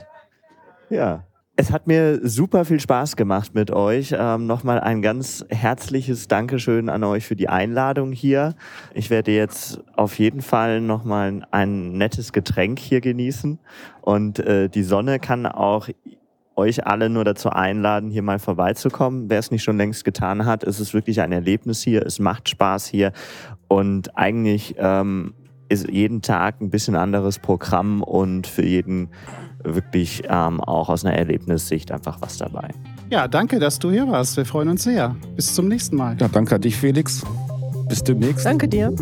Ja. 0.89 1.23
Es 1.59 1.73
hat 1.73 1.87
mir 1.87 2.21
super 2.23 2.63
viel 2.63 2.79
Spaß 2.79 3.17
gemacht 3.17 3.53
mit 3.53 3.69
euch. 3.69 4.15
Ähm, 4.17 4.47
Nochmal 4.47 4.79
ein 4.79 5.01
ganz 5.01 5.45
herzliches 5.49 6.29
Dankeschön 6.29 6.87
an 6.87 7.03
euch 7.03 7.25
für 7.25 7.35
die 7.35 7.49
Einladung 7.49 8.13
hier. 8.13 8.55
Ich 8.93 9.09
werde 9.09 9.31
jetzt 9.31 9.81
auf 9.93 10.19
jeden 10.19 10.41
Fall 10.41 10.79
nochmal 10.79 11.45
ein 11.51 11.97
nettes 11.97 12.31
Getränk 12.31 12.79
hier 12.79 13.01
genießen. 13.01 13.59
Und 13.99 14.39
äh, 14.39 14.69
die 14.69 14.83
Sonne 14.83 15.19
kann 15.19 15.45
auch 15.45 15.89
euch 16.55 16.87
alle 16.87 17.09
nur 17.09 17.25
dazu 17.25 17.49
einladen, 17.49 18.09
hier 18.09 18.23
mal 18.23 18.39
vorbeizukommen. 18.39 19.29
Wer 19.29 19.39
es 19.39 19.51
nicht 19.51 19.63
schon 19.63 19.75
längst 19.75 20.05
getan 20.05 20.45
hat, 20.45 20.63
es 20.63 20.79
ist 20.79 20.93
wirklich 20.93 21.19
ein 21.19 21.33
Erlebnis 21.33 21.83
hier. 21.83 22.05
Es 22.05 22.19
macht 22.19 22.47
Spaß 22.47 22.87
hier 22.87 23.11
und 23.67 24.17
eigentlich 24.17 24.75
ähm, 24.77 25.33
ist 25.69 25.89
jeden 25.89 26.21
Tag 26.21 26.61
ein 26.61 26.69
bisschen 26.69 26.95
anderes 26.95 27.39
Programm 27.39 28.03
und 28.03 28.47
für 28.47 28.65
jeden 28.65 29.09
wirklich 29.63 30.23
ähm, 30.27 30.61
auch 30.61 30.89
aus 30.89 31.05
einer 31.05 31.15
Erlebnissicht 31.15 31.91
einfach 31.91 32.21
was 32.21 32.37
dabei. 32.37 32.69
Ja, 33.09 33.27
danke, 33.27 33.59
dass 33.59 33.79
du 33.79 33.91
hier 33.91 34.07
warst. 34.07 34.37
Wir 34.37 34.45
freuen 34.45 34.69
uns 34.69 34.83
sehr. 34.83 35.15
Bis 35.35 35.53
zum 35.53 35.67
nächsten 35.67 35.95
Mal. 35.95 36.15
Ja, 36.19 36.27
danke 36.27 36.55
an 36.55 36.61
dich, 36.61 36.77
Felix. 36.77 37.23
Bis 37.87 38.03
demnächst. 38.03 38.45
Danke 38.45 38.67
dir. 38.67 38.93